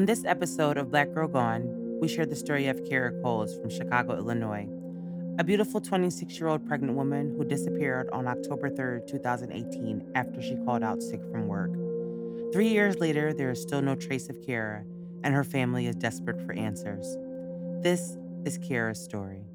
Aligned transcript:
On 0.00 0.06
this 0.06 0.24
episode 0.24 0.78
of 0.78 0.90
Black 0.90 1.12
Girl 1.12 1.28
Gone, 1.28 1.98
we 2.00 2.08
share 2.08 2.24
the 2.24 2.34
story 2.34 2.68
of 2.68 2.82
Kara 2.88 3.12
Coles 3.20 3.54
from 3.58 3.68
Chicago, 3.68 4.16
Illinois, 4.16 4.66
a 5.38 5.44
beautiful 5.44 5.78
26 5.78 6.40
year 6.40 6.48
old 6.48 6.66
pregnant 6.66 6.96
woman 6.96 7.34
who 7.36 7.44
disappeared 7.44 8.08
on 8.10 8.26
October 8.26 8.70
3, 8.70 9.02
2018, 9.06 10.12
after 10.14 10.40
she 10.40 10.56
called 10.64 10.82
out 10.82 11.02
sick 11.02 11.20
from 11.30 11.48
work. 11.48 11.74
Three 12.50 12.68
years 12.68 12.98
later, 12.98 13.34
there 13.34 13.50
is 13.50 13.60
still 13.60 13.82
no 13.82 13.94
trace 13.94 14.30
of 14.30 14.40
Kara, 14.40 14.84
and 15.22 15.34
her 15.34 15.44
family 15.44 15.86
is 15.86 15.96
desperate 15.96 16.40
for 16.46 16.54
answers. 16.54 17.18
This 17.82 18.16
is 18.46 18.56
Kara's 18.56 19.04
story. 19.04 19.49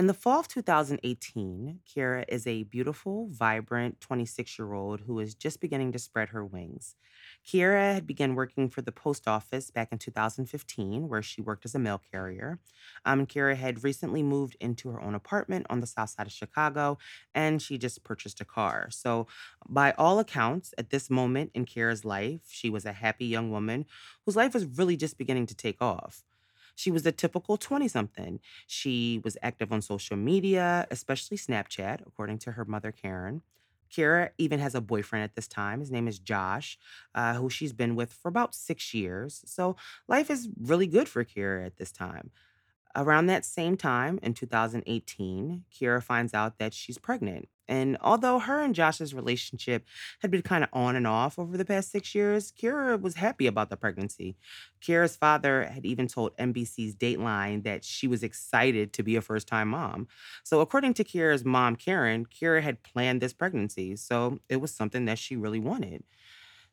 In 0.00 0.06
the 0.06 0.14
fall 0.14 0.40
of 0.40 0.48
2018, 0.48 1.80
Kira 1.86 2.24
is 2.26 2.46
a 2.46 2.62
beautiful, 2.62 3.28
vibrant 3.28 4.00
26 4.00 4.58
year 4.58 4.72
old 4.72 5.02
who 5.02 5.18
is 5.20 5.34
just 5.34 5.60
beginning 5.60 5.92
to 5.92 5.98
spread 5.98 6.30
her 6.30 6.42
wings. 6.42 6.96
Kira 7.46 7.92
had 7.92 8.06
begun 8.06 8.34
working 8.34 8.70
for 8.70 8.80
the 8.80 8.92
post 8.92 9.28
office 9.28 9.70
back 9.70 9.92
in 9.92 9.98
2015, 9.98 11.06
where 11.06 11.20
she 11.20 11.42
worked 11.42 11.66
as 11.66 11.74
a 11.74 11.78
mail 11.78 12.00
carrier. 12.10 12.60
Um, 13.04 13.26
Kira 13.26 13.56
had 13.56 13.84
recently 13.84 14.22
moved 14.22 14.56
into 14.58 14.88
her 14.88 15.02
own 15.02 15.14
apartment 15.14 15.66
on 15.68 15.80
the 15.80 15.86
south 15.86 16.08
side 16.08 16.26
of 16.26 16.32
Chicago, 16.32 16.96
and 17.34 17.60
she 17.60 17.76
just 17.76 18.02
purchased 18.02 18.40
a 18.40 18.46
car. 18.46 18.88
So, 18.90 19.26
by 19.68 19.92
all 19.98 20.18
accounts, 20.18 20.72
at 20.78 20.88
this 20.88 21.10
moment 21.10 21.50
in 21.52 21.66
Kira's 21.66 22.06
life, 22.06 22.40
she 22.48 22.70
was 22.70 22.86
a 22.86 22.94
happy 22.94 23.26
young 23.26 23.50
woman 23.50 23.84
whose 24.24 24.34
life 24.34 24.54
was 24.54 24.64
really 24.64 24.96
just 24.96 25.18
beginning 25.18 25.44
to 25.48 25.54
take 25.54 25.82
off. 25.82 26.24
She 26.80 26.90
was 26.90 27.04
a 27.04 27.12
typical 27.12 27.56
20 27.58 27.88
something. 27.88 28.40
She 28.66 29.20
was 29.22 29.36
active 29.42 29.70
on 29.70 29.82
social 29.82 30.16
media, 30.16 30.86
especially 30.90 31.36
Snapchat, 31.36 32.00
according 32.06 32.38
to 32.38 32.52
her 32.52 32.64
mother, 32.64 32.90
Karen. 32.90 33.42
Kira 33.94 34.30
even 34.38 34.60
has 34.60 34.74
a 34.74 34.80
boyfriend 34.80 35.24
at 35.24 35.34
this 35.34 35.48
time. 35.48 35.80
His 35.80 35.90
name 35.90 36.08
is 36.08 36.18
Josh, 36.18 36.78
uh, 37.14 37.34
who 37.34 37.50
she's 37.50 37.72
been 37.74 37.96
with 37.96 38.12
for 38.12 38.28
about 38.28 38.54
six 38.54 38.94
years. 38.94 39.42
So 39.44 39.76
life 40.08 40.30
is 40.30 40.48
really 40.58 40.86
good 40.86 41.08
for 41.08 41.22
Kira 41.24 41.66
at 41.66 41.76
this 41.76 41.92
time. 41.92 42.30
Around 42.96 43.26
that 43.26 43.44
same 43.44 43.76
time 43.76 44.18
in 44.22 44.34
2018, 44.34 45.64
Kira 45.72 46.02
finds 46.02 46.34
out 46.34 46.58
that 46.58 46.74
she's 46.74 46.98
pregnant. 46.98 47.48
And 47.70 47.96
although 48.00 48.40
her 48.40 48.60
and 48.60 48.74
Josh's 48.74 49.14
relationship 49.14 49.86
had 50.20 50.30
been 50.32 50.42
kind 50.42 50.64
of 50.64 50.70
on 50.72 50.96
and 50.96 51.06
off 51.06 51.38
over 51.38 51.56
the 51.56 51.64
past 51.64 51.92
six 51.92 52.16
years, 52.16 52.50
Kira 52.52 53.00
was 53.00 53.14
happy 53.14 53.46
about 53.46 53.70
the 53.70 53.76
pregnancy. 53.76 54.36
Kira's 54.82 55.14
father 55.14 55.62
had 55.72 55.86
even 55.86 56.08
told 56.08 56.36
NBC's 56.36 56.96
Dateline 56.96 57.62
that 57.62 57.84
she 57.84 58.08
was 58.08 58.24
excited 58.24 58.92
to 58.94 59.04
be 59.04 59.14
a 59.14 59.22
first 59.22 59.46
time 59.46 59.68
mom. 59.68 60.08
So, 60.42 60.60
according 60.60 60.94
to 60.94 61.04
Kira's 61.04 61.44
mom, 61.44 61.76
Karen, 61.76 62.26
Kira 62.26 62.60
had 62.60 62.82
planned 62.82 63.20
this 63.20 63.32
pregnancy. 63.32 63.94
So, 63.94 64.40
it 64.48 64.56
was 64.56 64.74
something 64.74 65.04
that 65.04 65.20
she 65.20 65.36
really 65.36 65.60
wanted. 65.60 66.02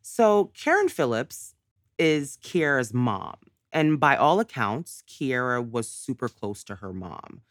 So, 0.02 0.52
Karen 0.56 0.90
Phillips 0.90 1.53
is 2.00 2.40
Kira's 2.44 2.91
mom. 2.91 3.36
And 3.72 4.00
by 4.00 4.16
all 4.16 4.40
accounts, 4.40 5.03
Kiara 5.07 5.63
was 5.63 5.88
super 5.88 6.28
close 6.28 6.63
to 6.63 6.75
her 6.75 6.94
mom. 6.94 7.41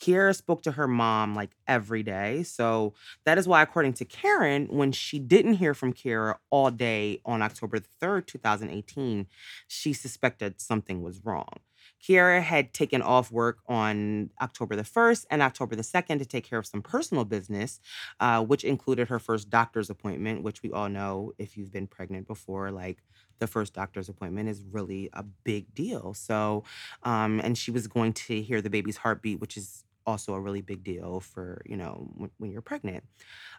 Kiara 0.00 0.34
spoke 0.34 0.62
to 0.62 0.72
her 0.72 0.86
mom 0.86 1.34
like 1.34 1.50
every 1.66 2.02
day. 2.02 2.42
So 2.42 2.94
that 3.24 3.38
is 3.38 3.48
why, 3.48 3.62
according 3.62 3.94
to 3.94 4.04
Karen, 4.04 4.66
when 4.66 4.92
she 4.92 5.18
didn't 5.18 5.54
hear 5.54 5.74
from 5.74 5.92
Kiara 5.92 6.36
all 6.50 6.70
day 6.70 7.20
on 7.24 7.42
October 7.42 7.78
3rd, 7.78 8.26
2018, 8.26 9.26
she 9.68 9.92
suspected 9.92 10.60
something 10.60 11.02
was 11.02 11.24
wrong. 11.24 11.60
Kiara 12.02 12.42
had 12.42 12.72
taken 12.72 13.02
off 13.02 13.32
work 13.32 13.58
on 13.68 14.30
October 14.40 14.76
the 14.76 14.82
1st 14.82 15.26
and 15.30 15.42
October 15.42 15.76
the 15.76 15.82
2nd 15.82 16.18
to 16.18 16.24
take 16.24 16.48
care 16.48 16.58
of 16.58 16.66
some 16.66 16.82
personal 16.82 17.24
business, 17.24 17.80
uh, 18.20 18.42
which 18.44 18.64
included 18.64 19.08
her 19.08 19.18
first 19.18 19.50
doctor's 19.50 19.90
appointment, 19.90 20.42
which 20.42 20.62
we 20.62 20.70
all 20.70 20.88
know 20.88 21.32
if 21.38 21.56
you've 21.56 21.72
been 21.72 21.86
pregnant 21.86 22.26
before, 22.26 22.70
like 22.70 22.98
the 23.38 23.46
first 23.46 23.74
doctor's 23.74 24.08
appointment 24.08 24.48
is 24.48 24.62
really 24.70 25.10
a 25.12 25.22
big 25.22 25.74
deal. 25.74 26.14
So, 26.14 26.64
um, 27.02 27.40
and 27.42 27.56
she 27.56 27.70
was 27.70 27.86
going 27.86 28.12
to 28.14 28.40
hear 28.42 28.62
the 28.62 28.70
baby's 28.70 28.96
heartbeat, 28.98 29.40
which 29.40 29.56
is 29.56 29.84
also 30.06 30.34
a 30.34 30.40
really 30.40 30.62
big 30.62 30.84
deal 30.84 31.20
for, 31.20 31.62
you 31.66 31.76
know, 31.76 32.08
when, 32.16 32.30
when 32.38 32.50
you're 32.50 32.62
pregnant. 32.62 33.04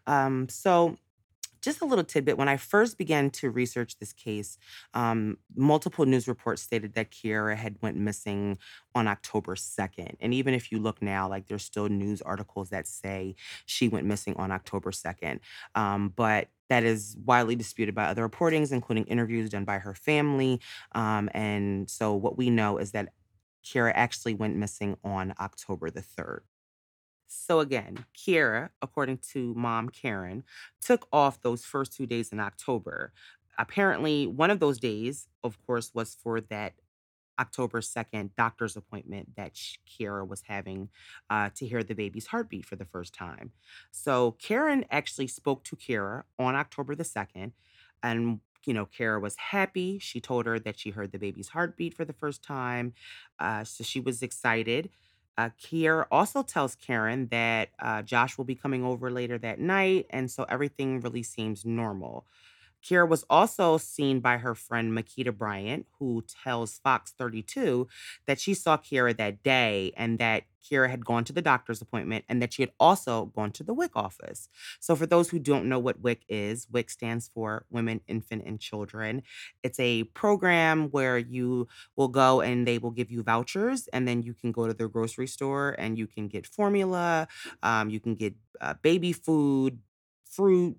Um, 0.08 0.48
so, 0.50 0.98
just 1.68 1.82
a 1.82 1.86
little 1.86 2.06
tidbit 2.06 2.38
when 2.38 2.48
I 2.48 2.56
first 2.56 2.98
began 2.98 3.30
to 3.32 3.50
research 3.50 4.00
this 4.00 4.14
case, 4.14 4.58
um, 4.94 5.38
multiple 5.54 6.06
news 6.06 6.26
reports 6.26 6.62
stated 6.62 6.94
that 6.94 7.12
Kiara 7.12 7.58
had 7.58 7.76
went 7.82 7.98
missing 7.98 8.58
on 8.96 9.06
October 9.06 9.54
2nd. 9.56 10.16
And 10.22 10.34
even 10.34 10.54
if 10.54 10.72
you 10.72 10.80
look 10.80 11.02
now, 11.02 11.28
like 11.28 11.48
there's 11.48 11.66
still 11.66 11.90
news 11.90 12.22
articles 12.22 12.70
that 12.70 12.88
say 12.88 13.36
she 13.66 13.90
went 13.90 14.06
missing 14.06 14.34
on 14.38 14.50
October 14.50 14.92
2nd. 14.92 15.42
Um, 15.76 16.14
but 16.16 16.48
that 16.70 16.86
is 16.86 17.18
widely 17.26 17.58
disputed 17.58 17.94
by 17.94 18.06
other 18.06 18.28
reportings, 18.28 18.72
including 18.72 19.04
interviews 19.04 19.50
done 19.50 19.66
by 19.66 19.80
her 19.80 19.94
family. 19.94 20.62
Um, 20.94 21.30
and 21.34 21.90
so 21.90 22.16
what 22.16 22.38
we 22.38 22.50
know 22.50 22.78
is 22.78 22.92
that 22.92 23.10
Kiara 23.66 23.92
actually 23.94 24.36
went 24.36 24.56
missing 24.56 24.96
on 25.04 25.34
October 25.38 25.90
the 25.90 26.02
3rd. 26.02 26.40
So 27.28 27.60
again, 27.60 28.06
Kiara, 28.16 28.70
according 28.82 29.20
to 29.34 29.54
mom 29.56 29.90
Karen, 29.90 30.44
took 30.82 31.08
off 31.12 31.42
those 31.42 31.66
first 31.66 31.94
two 31.94 32.06
days 32.06 32.32
in 32.32 32.40
October. 32.40 33.14
Apparently, 33.58 34.28
one 34.28 34.50
of 34.52 34.60
those 34.60 34.80
days, 34.80 35.28
of 35.44 35.62
course, 35.66 35.94
was 35.94 36.16
for 36.16 36.40
that 36.42 36.74
October 37.40 37.82
2nd 37.82 38.32
doctor's 38.36 38.76
appointment 38.76 39.36
that 39.36 39.54
Kiara 39.88 40.28
was 40.28 40.44
having 40.44 40.90
uh, 41.30 41.50
to 41.56 41.68
hear 41.68 41.84
the 41.84 41.94
baby's 41.94 42.28
heartbeat 42.28 42.66
for 42.66 42.76
the 42.76 42.86
first 42.86 43.14
time. 43.14 43.52
So 43.92 44.32
Karen 44.34 44.86
actually 44.90 45.28
spoke 45.28 45.64
to 45.66 45.76
Kiara 45.76 46.24
on 46.40 46.56
October 46.56 46.96
the 46.96 47.06
2nd, 47.06 47.54
and 48.02 48.40
you 48.66 48.74
know, 48.74 48.86
Kara 48.86 49.20
was 49.20 49.36
happy. 49.38 49.98
She 49.98 50.20
told 50.20 50.46
her 50.46 50.60
that 50.60 50.78
she 50.78 50.90
heard 50.90 51.14
the 51.14 51.20
baby's 51.20 51.50
heartbeat 51.50 51.94
for 51.94 52.04
the 52.04 52.12
first 52.12 52.44
time. 52.44 52.94
Uh, 53.40 53.64
so 53.64 53.84
she 53.84 54.02
was 54.02 54.22
excited. 54.22 54.90
Uh, 55.38 55.50
Kiara 55.62 56.06
also 56.12 56.42
tells 56.44 56.76
Karen 56.76 57.28
that 57.28 57.70
uh, 57.80 58.02
Josh 58.02 58.38
will 58.38 58.46
be 58.46 58.56
coming 58.56 58.84
over 58.84 59.12
later 59.12 59.38
that 59.38 59.60
night. 59.60 60.08
And 60.10 60.32
so 60.32 60.46
everything 60.50 61.00
really 61.02 61.24
seems 61.24 61.66
normal. 61.66 62.26
Kiera 62.88 63.08
was 63.08 63.26
also 63.30 63.78
seen 63.78 64.20
by 64.20 64.38
her 64.38 64.56
friend 64.56 64.94
Makita 64.94 65.36
Bryant, 65.36 65.88
who 66.00 66.24
tells 66.44 66.80
Fox 66.80 67.12
32 67.18 67.88
that 68.26 68.40
she 68.40 68.54
saw 68.54 68.78
Kira 68.78 69.16
that 69.18 69.44
day 69.44 69.92
and 69.98 70.20
that 70.20 70.44
Kira 70.64 70.90
had 70.90 71.06
gone 71.06 71.24
to 71.26 71.34
the 71.34 71.42
doctor's 71.42 71.82
appointment 71.82 72.26
and 72.28 72.42
that 72.42 72.54
she 72.54 72.62
had 72.62 72.72
also 72.80 73.26
gone 73.26 73.52
to 73.52 73.64
the 73.64 73.74
WIC 73.74 73.92
office. 73.96 74.50
So, 74.80 74.96
for 74.96 75.06
those 75.06 75.30
who 75.30 75.40
don't 75.40 75.66
know 75.70 75.80
what 75.80 76.02
WIC 76.02 76.24
is, 76.28 76.68
WIC 76.72 76.90
stands 76.90 77.30
for 77.34 77.66
Women, 77.70 78.02
Infant, 78.08 78.44
and 78.46 78.60
Children. 78.60 79.24
It's 79.64 79.80
a 79.80 80.04
program 80.06 80.90
where 80.90 81.18
you 81.18 81.68
will 81.96 82.10
go 82.10 82.42
and 82.42 82.68
they 82.68 82.78
will 82.78 82.92
give 82.92 83.12
you 83.12 83.24
vouchers, 83.24 83.88
and 83.90 84.08
then 84.08 84.24
you 84.24 84.34
can 84.34 84.52
go 84.52 84.68
to 84.68 84.74
their 84.74 84.90
grocery 84.90 85.28
store 85.28 85.76
and 85.78 85.98
you 85.98 86.08
can 86.08 86.28
get 86.28 86.46
formula, 86.46 87.28
um, 87.64 87.90
you 87.90 88.00
can 88.00 88.16
get 88.16 88.34
uh, 88.60 88.74
baby 88.82 89.14
food, 89.14 89.80
fruit, 90.30 90.78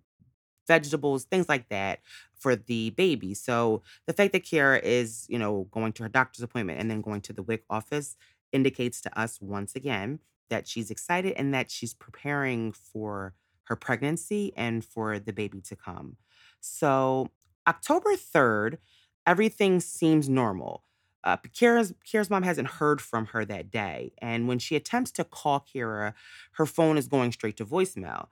vegetables, 0.68 1.24
things 1.24 1.48
like 1.48 1.68
that 1.70 2.00
for 2.38 2.54
the 2.54 2.90
baby. 2.90 3.34
So 3.34 3.82
the 4.06 4.12
fact 4.12 4.32
that 4.32 4.44
Kiara 4.44 4.80
is, 4.82 5.26
you 5.28 5.38
know, 5.38 5.66
going 5.72 5.92
to 5.94 6.04
her 6.04 6.08
doctor's 6.08 6.44
appointment 6.44 6.80
and 6.80 6.88
then 6.88 7.00
going 7.00 7.22
to 7.22 7.32
the 7.32 7.42
WIC 7.42 7.64
office 7.68 8.16
indicates 8.52 9.00
to 9.00 9.20
us 9.20 9.40
once 9.40 9.74
again 9.74 10.20
that 10.50 10.68
she's 10.68 10.90
excited 10.90 11.34
and 11.36 11.52
that 11.52 11.70
she's 11.70 11.94
preparing 11.94 12.72
for 12.72 13.34
her 13.64 13.76
pregnancy 13.76 14.52
and 14.56 14.84
for 14.84 15.18
the 15.18 15.32
baby 15.32 15.60
to 15.60 15.76
come. 15.76 16.16
So 16.60 17.30
October 17.66 18.10
3rd, 18.16 18.78
everything 19.26 19.80
seems 19.80 20.28
normal. 20.28 20.84
Uh, 21.24 21.36
Kira's, 21.36 21.92
Kira's 22.06 22.30
mom 22.30 22.44
hasn't 22.44 22.68
heard 22.68 23.02
from 23.02 23.26
her 23.26 23.44
that 23.44 23.70
day. 23.70 24.12
And 24.18 24.48
when 24.48 24.58
she 24.58 24.76
attempts 24.76 25.10
to 25.12 25.24
call 25.24 25.60
Kira, 25.60 26.14
her 26.52 26.64
phone 26.64 26.96
is 26.96 27.08
going 27.08 27.32
straight 27.32 27.56
to 27.58 27.66
voicemail. 27.66 28.28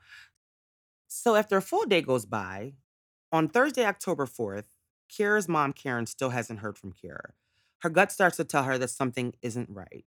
So 1.18 1.34
after 1.34 1.56
a 1.56 1.62
full 1.62 1.86
day 1.86 2.02
goes 2.02 2.26
by, 2.26 2.74
on 3.32 3.48
Thursday, 3.48 3.86
October 3.86 4.26
4th, 4.26 4.76
Kira's 5.10 5.48
mom, 5.48 5.72
Karen, 5.72 6.04
still 6.04 6.28
hasn't 6.28 6.58
heard 6.58 6.76
from 6.76 6.92
Kira. 6.92 7.30
Her 7.78 7.88
gut 7.88 8.12
starts 8.12 8.36
to 8.36 8.44
tell 8.44 8.64
her 8.64 8.76
that 8.76 8.90
something 8.90 9.32
isn't 9.40 9.70
right. 9.70 10.04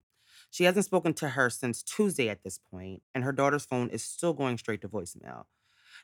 She 0.51 0.65
hasn't 0.65 0.85
spoken 0.85 1.15
to 1.15 1.29
her 1.29 1.49
since 1.49 1.81
Tuesday 1.81 2.29
at 2.29 2.43
this 2.43 2.59
point, 2.59 3.01
and 3.15 3.23
her 3.23 3.31
daughter's 3.31 3.65
phone 3.65 3.89
is 3.89 4.03
still 4.03 4.33
going 4.33 4.59
straight 4.59 4.81
to 4.81 4.87
voicemail. 4.87 5.45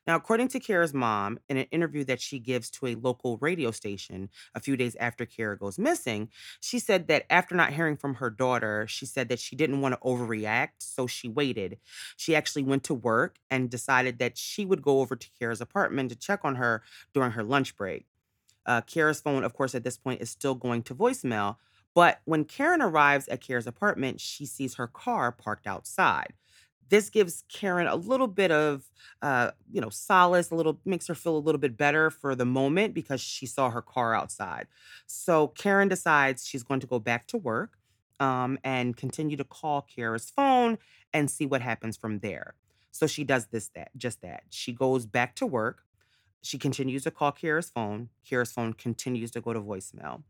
Now, 0.08 0.16
according 0.16 0.50
to 0.50 0.60
Kara's 0.60 0.94
mom, 0.94 1.40
in 1.50 1.58
an 1.58 1.66
interview 1.72 2.04
that 2.06 2.22
she 2.22 2.38
gives 2.38 2.70
to 2.72 2.88
a 2.88 2.96
local 2.96 3.38
radio 3.40 3.72
station 3.72 4.30
a 4.54 4.60
few 4.60 4.78
days 4.78 4.96
after 5.00 5.26
Kara 5.26 5.58
goes 5.58 5.80
missing, 5.80 6.30
she 6.60 6.78
said 6.78 7.08
that 7.08 7.26
after 7.30 7.56
not 7.56 7.74
hearing 7.74 7.98
from 7.98 8.16
her 8.16 8.30
daughter, 8.30 8.86
she 8.88 9.06
said 9.06 9.30
that 9.30 9.40
she 9.40 9.56
didn't 9.56 9.82
want 9.82 9.94
to 9.96 10.02
overreact, 10.02 10.74
so 10.80 11.08
she 11.08 11.28
waited. 11.28 11.80
She 12.18 12.36
actually 12.36 12.64
went 12.64 12.84
to 12.86 12.94
work 12.94 13.38
and 13.50 13.70
decided 13.70 14.20
that 14.20 14.38
she 14.38 14.64
would 14.64 14.84
go 14.84 15.00
over 15.00 15.16
to 15.16 15.30
Kara's 15.40 15.62
apartment 15.62 16.10
to 16.10 16.16
check 16.16 16.42
on 16.44 16.56
her 16.56 16.84
during 17.14 17.32
her 17.32 17.44
lunch 17.44 17.76
break. 17.76 18.06
Uh, 18.66 18.82
Kira's 18.82 19.22
phone, 19.22 19.44
of 19.44 19.54
course, 19.54 19.74
at 19.76 19.84
this 19.84 19.98
point 19.98 20.22
is 20.22 20.30
still 20.30 20.56
going 20.56 20.84
to 20.84 20.96
voicemail. 20.96 21.58
But 21.94 22.20
when 22.26 22.46
Karen 22.46 22.82
arrives 22.82 23.28
at 23.30 23.42
Kara's 23.42 23.68
apartment, 23.68 24.20
she 24.20 24.46
sees 24.46 24.76
her 24.76 24.88
car 24.88 25.32
parked 25.32 25.66
outside 25.66 26.34
this 26.90 27.10
gives 27.10 27.44
Karen 27.50 27.88
a 27.88 27.96
little 27.96 28.28
bit 28.28 28.52
of, 28.52 28.84
uh, 29.22 29.52
you 29.72 29.82
know, 29.82 29.90
solace, 29.90 30.52
a 30.52 30.56
little 30.56 30.80
makes 30.86 31.08
her 31.08 31.16
feel 31.16 31.38
a 31.38 31.40
little 31.40 31.60
bit 31.60 31.78
better 31.78 32.10
for 32.10 32.36
the 32.36 32.46
moment 32.46 32.94
because 32.94 33.22
she 33.22 33.46
saw 33.46 33.70
her 33.70 33.82
car 33.82 34.14
outside. 34.14 34.68
So 35.08 35.48
Karen 35.50 35.88
decides 35.88 36.46
she's 36.46 36.64
going 36.64 36.80
to 36.82 36.88
go 36.88 37.00
back 37.00 37.28
to 37.28 37.38
work 37.38 37.78
um, 38.20 38.58
and 38.64 38.96
continue 38.96 39.38
to 39.38 39.44
call 39.44 39.88
Kira's 39.96 40.30
phone 40.30 40.78
and 41.14 41.30
see 41.30 41.46
what 41.46 41.62
happens 41.62 41.98
from 41.98 42.20
there. 42.20 42.56
So 42.92 43.08
she 43.08 43.24
does 43.24 43.48
this, 43.48 43.70
that, 43.76 43.92
just 43.98 44.22
that. 44.22 44.44
She 44.50 44.72
goes 44.72 45.06
back 45.06 45.36
to 45.36 45.46
work. 45.46 45.84
She 46.42 46.58
continues 46.58 47.04
to 47.04 47.12
call 47.12 47.32
Kira's 47.32 47.70
phone. 47.70 48.10
Kira's 48.30 48.52
phone 48.52 48.74
continues 48.74 49.32
to 49.32 49.42
go 49.42 49.52
to 49.52 49.60
voicemail. 49.60 50.24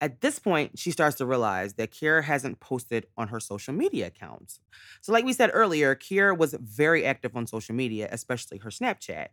At 0.00 0.20
this 0.20 0.38
point, 0.38 0.78
she 0.78 0.92
starts 0.92 1.16
to 1.16 1.26
realize 1.26 1.74
that 1.74 1.90
Kira 1.90 2.22
hasn't 2.22 2.60
posted 2.60 3.06
on 3.16 3.28
her 3.28 3.40
social 3.40 3.74
media 3.74 4.06
accounts. 4.06 4.60
So, 5.00 5.12
like 5.12 5.24
we 5.24 5.32
said 5.32 5.50
earlier, 5.52 5.96
Kira 5.96 6.38
was 6.38 6.54
very 6.54 7.04
active 7.04 7.34
on 7.36 7.48
social 7.48 7.74
media, 7.74 8.08
especially 8.12 8.58
her 8.58 8.70
Snapchat. 8.70 9.28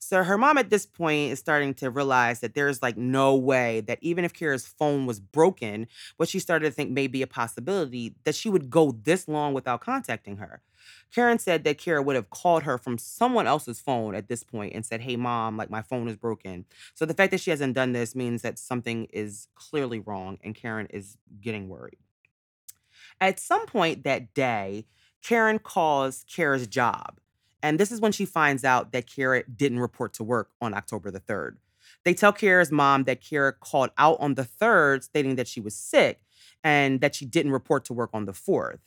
So, 0.00 0.24
her 0.24 0.36
mom 0.36 0.58
at 0.58 0.70
this 0.70 0.86
point 0.86 1.32
is 1.32 1.38
starting 1.38 1.72
to 1.74 1.90
realize 1.90 2.40
that 2.40 2.54
there's 2.54 2.82
like 2.82 2.96
no 2.96 3.36
way 3.36 3.80
that 3.82 3.98
even 4.02 4.24
if 4.24 4.32
Kira's 4.32 4.66
phone 4.66 5.06
was 5.06 5.20
broken, 5.20 5.86
what 6.16 6.28
she 6.28 6.40
started 6.40 6.66
to 6.66 6.72
think 6.72 6.90
may 6.90 7.06
be 7.06 7.22
a 7.22 7.26
possibility, 7.28 8.16
that 8.24 8.34
she 8.34 8.48
would 8.48 8.70
go 8.70 8.90
this 9.04 9.28
long 9.28 9.54
without 9.54 9.80
contacting 9.80 10.38
her. 10.38 10.62
Karen 11.14 11.38
said 11.38 11.64
that 11.64 11.78
Kira 11.78 12.04
would 12.04 12.16
have 12.16 12.30
called 12.30 12.64
her 12.64 12.78
from 12.78 12.98
someone 12.98 13.46
else's 13.46 13.80
phone 13.80 14.14
at 14.14 14.28
this 14.28 14.42
point 14.42 14.74
and 14.74 14.84
said, 14.84 15.00
Hey, 15.00 15.16
mom, 15.16 15.56
like 15.56 15.70
my 15.70 15.82
phone 15.82 16.08
is 16.08 16.16
broken. 16.16 16.64
So 16.94 17.06
the 17.06 17.14
fact 17.14 17.30
that 17.30 17.40
she 17.40 17.50
hasn't 17.50 17.74
done 17.74 17.92
this 17.92 18.14
means 18.14 18.42
that 18.42 18.58
something 18.58 19.06
is 19.06 19.48
clearly 19.54 20.00
wrong 20.00 20.38
and 20.42 20.54
Karen 20.54 20.86
is 20.90 21.16
getting 21.40 21.68
worried. 21.68 21.98
At 23.20 23.40
some 23.40 23.66
point 23.66 24.04
that 24.04 24.34
day, 24.34 24.86
Karen 25.22 25.58
calls 25.58 26.24
Kira's 26.24 26.66
job. 26.66 27.18
And 27.62 27.80
this 27.80 27.90
is 27.90 28.00
when 28.00 28.12
she 28.12 28.24
finds 28.24 28.64
out 28.64 28.92
that 28.92 29.06
Kira 29.06 29.42
didn't 29.54 29.80
report 29.80 30.14
to 30.14 30.24
work 30.24 30.50
on 30.60 30.74
October 30.74 31.10
the 31.10 31.20
3rd. 31.20 31.56
They 32.04 32.14
tell 32.14 32.32
Kira's 32.32 32.70
mom 32.70 33.04
that 33.04 33.20
Kira 33.20 33.52
called 33.58 33.90
out 33.98 34.18
on 34.20 34.34
the 34.34 34.44
3rd, 34.44 35.02
stating 35.02 35.36
that 35.36 35.48
she 35.48 35.60
was 35.60 35.74
sick 35.74 36.20
and 36.62 37.00
that 37.00 37.14
she 37.14 37.24
didn't 37.24 37.52
report 37.52 37.84
to 37.86 37.92
work 37.92 38.10
on 38.12 38.24
the 38.24 38.32
4th. 38.32 38.78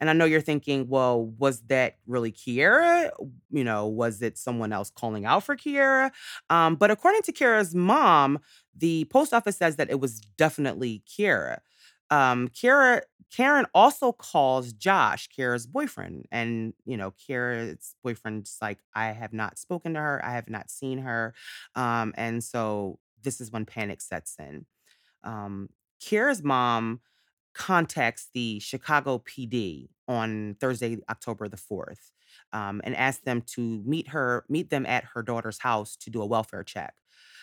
And 0.00 0.08
I 0.08 0.12
know 0.12 0.24
you're 0.24 0.40
thinking, 0.40 0.88
well, 0.88 1.24
was 1.38 1.60
that 1.62 1.96
really 2.06 2.32
Kiera? 2.32 3.10
You 3.50 3.64
know, 3.64 3.86
was 3.86 4.22
it 4.22 4.38
someone 4.38 4.72
else 4.72 4.90
calling 4.90 5.24
out 5.24 5.44
for 5.44 5.56
Kiera? 5.56 6.10
Um, 6.50 6.76
but 6.76 6.90
according 6.90 7.22
to 7.22 7.32
Kiera's 7.32 7.74
mom, 7.74 8.38
the 8.76 9.04
post 9.06 9.34
office 9.34 9.56
says 9.56 9.76
that 9.76 9.90
it 9.90 10.00
was 10.00 10.20
definitely 10.36 11.02
Kiera. 11.08 11.58
Um, 12.10 12.48
Kiera 12.48 13.02
Karen 13.30 13.66
also 13.74 14.12
calls 14.12 14.72
Josh, 14.72 15.28
Kiera's 15.28 15.66
boyfriend. 15.66 16.26
And, 16.32 16.72
you 16.84 16.96
know, 16.96 17.12
Kiera's 17.12 17.94
boyfriend's 18.02 18.56
like, 18.62 18.78
I 18.94 19.06
have 19.06 19.32
not 19.32 19.58
spoken 19.58 19.94
to 19.94 20.00
her. 20.00 20.24
I 20.24 20.32
have 20.32 20.48
not 20.48 20.70
seen 20.70 20.98
her. 20.98 21.34
Um, 21.74 22.14
and 22.16 22.42
so 22.42 22.98
this 23.22 23.40
is 23.40 23.50
when 23.52 23.66
panic 23.66 24.00
sets 24.00 24.36
in. 24.38 24.64
Um, 25.24 25.68
Kiera's 26.00 26.42
mom 26.42 27.00
contacts 27.58 28.28
the 28.32 28.60
Chicago 28.60 29.18
PD 29.18 29.88
on 30.06 30.56
Thursday, 30.60 30.96
October 31.10 31.48
the 31.48 31.56
4th, 31.56 32.12
um, 32.52 32.80
and 32.84 32.96
asks 32.96 33.24
them 33.24 33.42
to 33.42 33.82
meet 33.84 34.08
her, 34.08 34.44
meet 34.48 34.70
them 34.70 34.86
at 34.86 35.04
her 35.12 35.22
daughter's 35.22 35.58
house 35.58 35.96
to 35.96 36.08
do 36.08 36.22
a 36.22 36.26
welfare 36.26 36.62
check. 36.62 36.94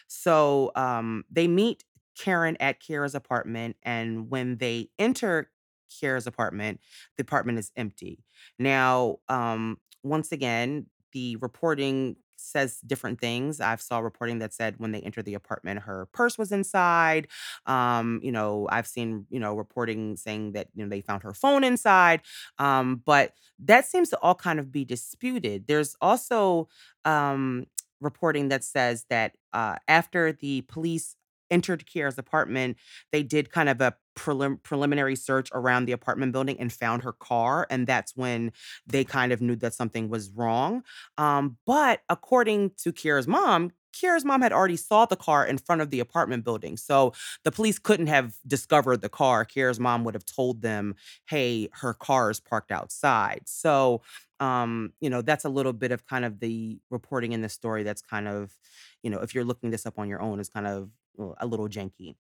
So 0.07 0.71
um, 0.75 1.25
they 1.29 1.47
meet 1.47 1.83
Karen 2.17 2.55
at 2.61 2.81
Kira's 2.81 3.13
apartment, 3.13 3.75
and 3.83 4.29
when 4.29 4.57
they 4.57 4.89
enter 4.97 5.51
Kira's 5.91 6.27
apartment, 6.27 6.79
the 7.17 7.21
apartment 7.21 7.59
is 7.59 7.71
empty. 7.75 8.23
Now, 8.57 9.17
um, 9.27 9.77
once 10.01 10.31
again, 10.31 10.85
the 11.11 11.35
reporting 11.37 12.15
says 12.45 12.79
different 12.85 13.19
things. 13.19 13.59
I've 13.59 13.81
saw 13.81 13.99
reporting 13.99 14.39
that 14.39 14.53
said 14.53 14.75
when 14.77 14.91
they 14.91 15.01
entered 15.01 15.25
the 15.25 15.33
apartment, 15.33 15.81
her 15.81 16.07
purse 16.13 16.37
was 16.37 16.51
inside. 16.51 17.27
Um, 17.65 18.19
you 18.23 18.31
know, 18.31 18.67
I've 18.71 18.87
seen, 18.87 19.25
you 19.29 19.39
know, 19.39 19.55
reporting 19.55 20.15
saying 20.15 20.53
that, 20.53 20.67
you 20.75 20.83
know, 20.83 20.89
they 20.89 21.01
found 21.01 21.23
her 21.23 21.33
phone 21.33 21.63
inside. 21.63 22.21
Um, 22.59 23.01
but 23.05 23.33
that 23.59 23.85
seems 23.85 24.09
to 24.09 24.19
all 24.19 24.35
kind 24.35 24.59
of 24.59 24.71
be 24.71 24.85
disputed. 24.85 25.67
There's 25.67 25.95
also 26.01 26.67
um 27.05 27.65
reporting 28.01 28.49
that 28.49 28.63
says 28.63 29.05
that 29.09 29.33
uh 29.53 29.75
after 29.87 30.31
the 30.33 30.61
police 30.61 31.15
entered 31.51 31.85
Kiera's 31.85 32.17
apartment, 32.17 32.77
they 33.11 33.23
did 33.23 33.51
kind 33.51 33.69
of 33.69 33.81
a 33.81 33.95
prelim- 34.17 34.61
preliminary 34.63 35.15
search 35.15 35.49
around 35.53 35.85
the 35.85 35.91
apartment 35.91 36.31
building 36.31 36.59
and 36.59 36.71
found 36.71 37.03
her 37.03 37.13
car. 37.13 37.67
And 37.69 37.87
that's 37.87 38.15
when 38.15 38.51
they 38.87 39.03
kind 39.03 39.31
of 39.31 39.41
knew 39.41 39.55
that 39.57 39.73
something 39.73 40.09
was 40.09 40.29
wrong. 40.31 40.83
Um, 41.17 41.57
but 41.65 42.01
according 42.09 42.71
to 42.77 42.91
Kiera's 42.91 43.27
mom, 43.27 43.71
Kiera's 43.93 44.25
mom 44.25 44.41
had 44.41 44.51
already 44.51 44.75
saw 44.75 45.05
the 45.05 45.15
car 45.15 45.45
in 45.45 45.57
front 45.57 45.81
of 45.81 45.89
the 45.89 46.01
apartment 46.01 46.43
building. 46.43 46.75
So 46.75 47.13
the 47.45 47.51
police 47.51 47.79
couldn't 47.79 48.07
have 48.07 48.35
discovered 48.45 49.01
the 49.01 49.09
car. 49.09 49.45
Kiera's 49.45 49.79
mom 49.79 50.03
would 50.03 50.13
have 50.13 50.25
told 50.25 50.61
them, 50.61 50.95
hey, 51.27 51.69
her 51.71 51.93
car 51.93 52.29
is 52.29 52.41
parked 52.41 52.71
outside. 52.71 53.43
So, 53.45 54.01
um, 54.41 54.91
you 54.99 55.09
know, 55.09 55.21
that's 55.21 55.45
a 55.45 55.49
little 55.49 55.71
bit 55.71 55.93
of 55.93 56.05
kind 56.05 56.25
of 56.25 56.39
the 56.41 56.77
reporting 56.89 57.31
in 57.31 57.41
the 57.41 57.47
story 57.47 57.83
that's 57.83 58.01
kind 58.01 58.27
of, 58.27 58.53
you 59.01 59.09
know, 59.09 59.19
if 59.19 59.33
you're 59.33 59.45
looking 59.45 59.69
this 59.69 59.85
up 59.85 59.97
on 59.97 60.09
your 60.09 60.21
own, 60.21 60.41
is 60.41 60.49
kind 60.49 60.67
of 60.67 60.89
a 61.39 61.45
little 61.47 61.67
janky. 61.67 62.15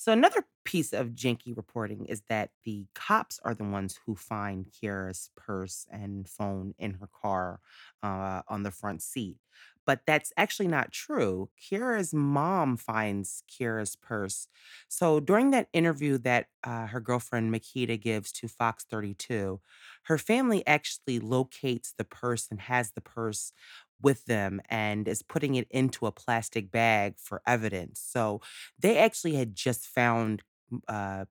So 0.00 0.12
another 0.12 0.44
piece 0.64 0.92
of 0.92 1.08
janky 1.08 1.56
reporting 1.56 2.06
is 2.06 2.22
that 2.28 2.50
the 2.64 2.86
cops 2.94 3.40
are 3.42 3.54
the 3.54 3.64
ones 3.64 3.98
who 4.06 4.14
find 4.14 4.70
Kiara's 4.70 5.30
purse 5.36 5.86
and 5.90 6.28
phone 6.28 6.74
in 6.78 6.94
her 6.94 7.08
car 7.08 7.60
uh, 8.02 8.42
on 8.48 8.62
the 8.62 8.70
front 8.70 9.02
seat. 9.02 9.38
But 9.84 10.02
that's 10.06 10.32
actually 10.36 10.68
not 10.68 10.92
true. 10.92 11.48
Kiara's 11.58 12.12
mom 12.12 12.76
finds 12.76 13.42
Kiara's 13.48 13.96
purse. 13.96 14.46
So 14.86 15.18
during 15.18 15.50
that 15.50 15.68
interview 15.72 16.18
that 16.18 16.48
uh, 16.62 16.86
her 16.88 17.00
girlfriend 17.00 17.52
Makita 17.52 17.98
gives 18.00 18.30
to 18.32 18.48
Fox 18.48 18.84
32, 18.84 19.60
her 20.04 20.18
family 20.18 20.64
actually 20.66 21.18
locates 21.18 21.92
the 21.96 22.04
purse 22.04 22.46
and 22.50 22.60
has 22.60 22.92
the 22.92 23.00
purse 23.00 23.52
with 24.00 24.24
them 24.26 24.60
and 24.68 25.08
is 25.08 25.22
putting 25.22 25.54
it 25.56 25.66
into 25.70 26.06
a 26.06 26.12
plastic 26.12 26.70
bag 26.70 27.14
for 27.18 27.42
evidence. 27.46 28.00
So 28.00 28.40
they 28.78 28.98
actually 28.98 29.34
had 29.34 29.54
just 29.54 29.86
found 29.86 30.42
uh, 30.88 31.24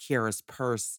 Kiera's 0.00 0.40
purse 0.42 0.98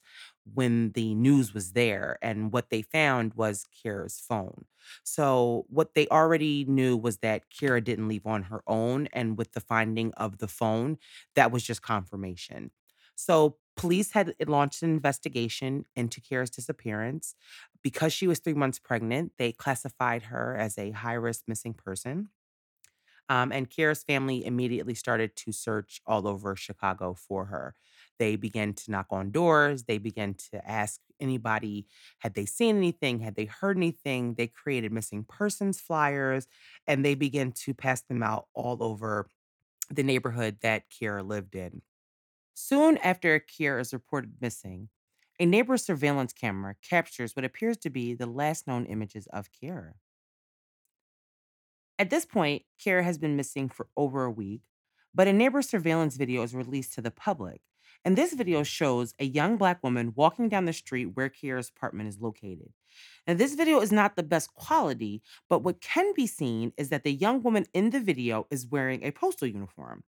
when 0.53 0.91
the 0.91 1.15
news 1.15 1.53
was 1.53 1.74
there, 1.74 2.17
and 2.22 2.51
what 2.51 2.70
they 2.70 2.81
found 2.81 3.34
was 3.34 3.65
Kira's 3.74 4.20
phone. 4.20 4.65
So, 5.03 5.65
what 5.70 5.93
they 5.96 6.08
already 6.08 6.65
knew 6.65 6.98
was 6.98 7.17
that 7.17 7.50
Kira 7.50 7.84
didn't 7.84 8.08
leave 8.08 8.25
on 8.27 8.43
her 8.43 8.62
own, 8.67 9.08
and 9.13 9.38
with 9.38 9.53
the 9.53 9.60
finding 9.62 10.13
of 10.13 10.38
the 10.38 10.48
phone, 10.48 10.98
that 11.36 11.51
was 11.51 11.63
just 11.63 11.81
confirmation. 11.81 12.72
So, 13.15 13.58
police 13.81 14.11
had 14.11 14.35
launched 14.45 14.83
an 14.83 14.91
investigation 14.91 15.85
into 15.95 16.21
Kira's 16.21 16.51
disappearance. 16.51 17.33
Because 17.81 18.13
she 18.13 18.27
was 18.27 18.38
three 18.38 18.53
months 18.53 18.77
pregnant, 18.77 19.31
they 19.39 19.51
classified 19.51 20.23
her 20.23 20.55
as 20.55 20.77
a 20.77 20.91
high 20.91 21.15
risk 21.15 21.45
missing 21.47 21.73
person. 21.73 22.29
Um, 23.27 23.51
and 23.51 23.71
Kira's 23.71 24.03
family 24.03 24.45
immediately 24.45 24.93
started 24.93 25.35
to 25.38 25.51
search 25.51 26.00
all 26.05 26.27
over 26.27 26.55
Chicago 26.55 27.15
for 27.15 27.45
her. 27.45 27.73
They 28.19 28.35
began 28.35 28.73
to 28.73 28.91
knock 28.91 29.07
on 29.09 29.31
doors. 29.31 29.85
They 29.85 29.97
began 29.97 30.35
to 30.51 30.69
ask 30.69 31.00
anybody, 31.19 31.88
had 32.19 32.35
they 32.35 32.45
seen 32.45 32.77
anything? 32.77 33.21
Had 33.21 33.33
they 33.33 33.45
heard 33.45 33.77
anything? 33.77 34.35
They 34.35 34.45
created 34.45 34.91
missing 34.91 35.23
persons 35.23 35.79
flyers 35.79 36.45
and 36.85 37.03
they 37.03 37.15
began 37.15 37.51
to 37.63 37.73
pass 37.73 38.01
them 38.01 38.21
out 38.21 38.45
all 38.53 38.83
over 38.83 39.27
the 39.89 40.03
neighborhood 40.03 40.57
that 40.61 40.83
Kira 40.91 41.27
lived 41.27 41.55
in. 41.55 41.81
Soon 42.63 42.98
after 43.00 43.39
Kiera 43.39 43.82
is 43.82 43.91
reported 43.91 44.36
missing, 44.39 44.89
a 45.39 45.48
neighbor's 45.48 45.84
surveillance 45.84 46.32
camera 46.32 46.75
captures 46.88 47.36
what 47.36 47.44
appears 47.44 47.75
to 47.77 47.89
be 47.89 48.13
the 48.13 48.27
last 48.27 48.68
known 48.68 48.86
images 48.86 49.27
of 49.34 49.50
Kiera. 49.51 49.94
At 51.98 52.12
this 52.12 52.24
point, 52.24 52.62
Kara 52.80 53.03
has 53.03 53.18
been 53.18 53.36
missing 53.36 53.68
for 53.68 53.88
over 53.98 54.25
a 54.25 54.32
week, 54.32 54.62
but 55.12 55.27
a 55.27 55.34
neighbor's 55.34 55.70
surveillance 55.70 56.18
video 56.18 56.44
is 56.44 56.53
released 56.53 56.94
to 56.94 57.01
the 57.01 57.10
public. 57.10 57.62
And 58.06 58.15
this 58.15 58.36
video 58.36 58.62
shows 58.62 59.15
a 59.18 59.25
young 59.25 59.58
black 59.58 59.82
woman 59.82 60.13
walking 60.15 60.48
down 60.48 60.65
the 60.65 60.72
street 60.72 61.15
where 61.15 61.30
Kiera's 61.30 61.72
apartment 61.75 62.10
is 62.10 62.22
located. 62.22 62.74
Now, 63.25 63.34
this 63.34 63.56
video 63.56 63.82
is 63.82 63.91
not 63.91 64.15
the 64.15 64.24
best 64.24 64.53
quality, 64.53 65.24
but 65.50 65.63
what 65.63 65.82
can 65.82 66.13
be 66.13 66.27
seen 66.27 66.74
is 66.77 66.89
that 66.89 67.03
the 67.03 67.12
young 67.12 67.41
woman 67.41 67.65
in 67.74 67.89
the 67.89 68.00
video 68.00 68.46
is 68.51 68.68
wearing 68.68 69.03
a 69.03 69.12
postal 69.12 69.48
uniform. 69.48 70.03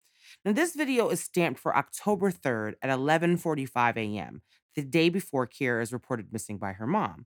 Now, 0.45 0.53
this 0.53 0.73
video 0.75 1.09
is 1.09 1.21
stamped 1.21 1.59
for 1.59 1.75
October 1.75 2.31
3rd 2.31 2.75
at 2.81 2.89
11:45 2.89 3.97
a.m., 3.97 4.41
the 4.75 4.83
day 4.83 5.09
before 5.09 5.47
Kiera 5.47 5.81
is 5.81 5.93
reported 5.93 6.31
missing 6.31 6.57
by 6.57 6.73
her 6.73 6.87
mom. 6.87 7.25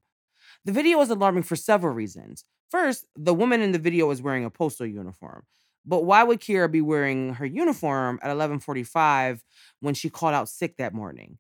The 0.65 0.71
video 0.71 1.00
is 1.01 1.09
alarming 1.09 1.43
for 1.43 1.55
several 1.55 1.93
reasons. 1.93 2.43
First, 2.71 3.05
the 3.15 3.33
woman 3.33 3.62
in 3.62 3.71
the 3.71 3.79
video 3.79 4.09
is 4.12 4.21
wearing 4.21 4.45
a 4.45 4.50
postal 4.50 4.88
uniform. 4.88 5.43
But 5.85 6.05
why 6.05 6.24
would 6.24 6.39
Kira 6.39 6.71
be 6.71 6.81
wearing 6.81 7.35
her 7.35 7.45
uniform 7.45 8.19
at 8.24 8.31
11:45 8.31 9.43
when 9.79 9.93
she 9.93 10.09
called 10.09 10.33
out 10.33 10.50
sick 10.50 10.77
that 10.77 10.93
morning? 10.93 11.38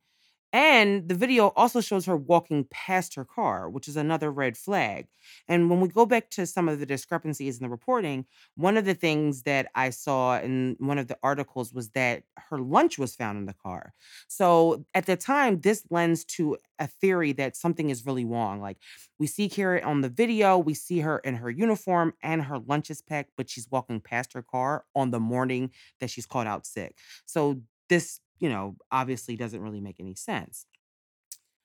And 0.53 1.09
the 1.09 1.15
video 1.15 1.49
also 1.49 1.81
shows 1.81 2.05
her 2.05 2.15
walking 2.15 2.65
past 2.71 3.15
her 3.15 3.25
car, 3.25 3.69
which 3.69 3.87
is 3.89 3.97
another 3.97 4.31
red 4.31 4.55
flag. 4.55 5.07
And 5.49 5.69
when 5.69 5.81
we 5.81 5.89
go 5.89 6.05
back 6.05 6.29
to 6.31 6.45
some 6.45 6.69
of 6.69 6.79
the 6.79 6.85
discrepancies 6.85 7.57
in 7.57 7.63
the 7.63 7.69
reporting, 7.69 8.25
one 8.55 8.77
of 8.77 8.85
the 8.85 8.93
things 8.93 9.43
that 9.43 9.67
I 9.75 9.89
saw 9.89 10.39
in 10.39 10.77
one 10.79 10.97
of 10.97 11.07
the 11.07 11.17
articles 11.21 11.73
was 11.73 11.89
that 11.89 12.23
her 12.37 12.59
lunch 12.59 12.97
was 12.97 13.15
found 13.15 13.37
in 13.37 13.45
the 13.45 13.53
car. 13.53 13.93
So 14.27 14.85
at 14.93 15.07
the 15.07 15.17
time, 15.17 15.59
this 15.59 15.83
lends 15.89 16.23
to 16.25 16.57
a 16.79 16.87
theory 16.87 17.33
that 17.33 17.57
something 17.57 17.89
is 17.89 18.05
really 18.05 18.25
wrong. 18.25 18.61
Like 18.61 18.77
we 19.19 19.27
see 19.27 19.49
Kara 19.49 19.81
on 19.81 20.01
the 20.01 20.09
video, 20.09 20.57
we 20.57 20.73
see 20.73 20.99
her 20.99 21.19
in 21.19 21.35
her 21.35 21.49
uniform 21.49 22.13
and 22.21 22.43
her 22.43 22.59
lunch 22.59 22.89
is 22.89 23.01
packed, 23.01 23.31
but 23.35 23.49
she's 23.49 23.67
walking 23.69 23.99
past 23.99 24.33
her 24.33 24.41
car 24.43 24.85
on 24.95 25.11
the 25.11 25.19
morning 25.19 25.71
that 25.99 26.09
she's 26.09 26.25
called 26.25 26.47
out 26.47 26.65
sick. 26.65 26.97
So 27.25 27.61
this 27.89 28.19
you 28.39 28.49
know, 28.49 28.75
obviously 28.91 29.35
doesn't 29.35 29.61
really 29.61 29.81
make 29.81 29.99
any 29.99 30.15
sense. 30.15 30.65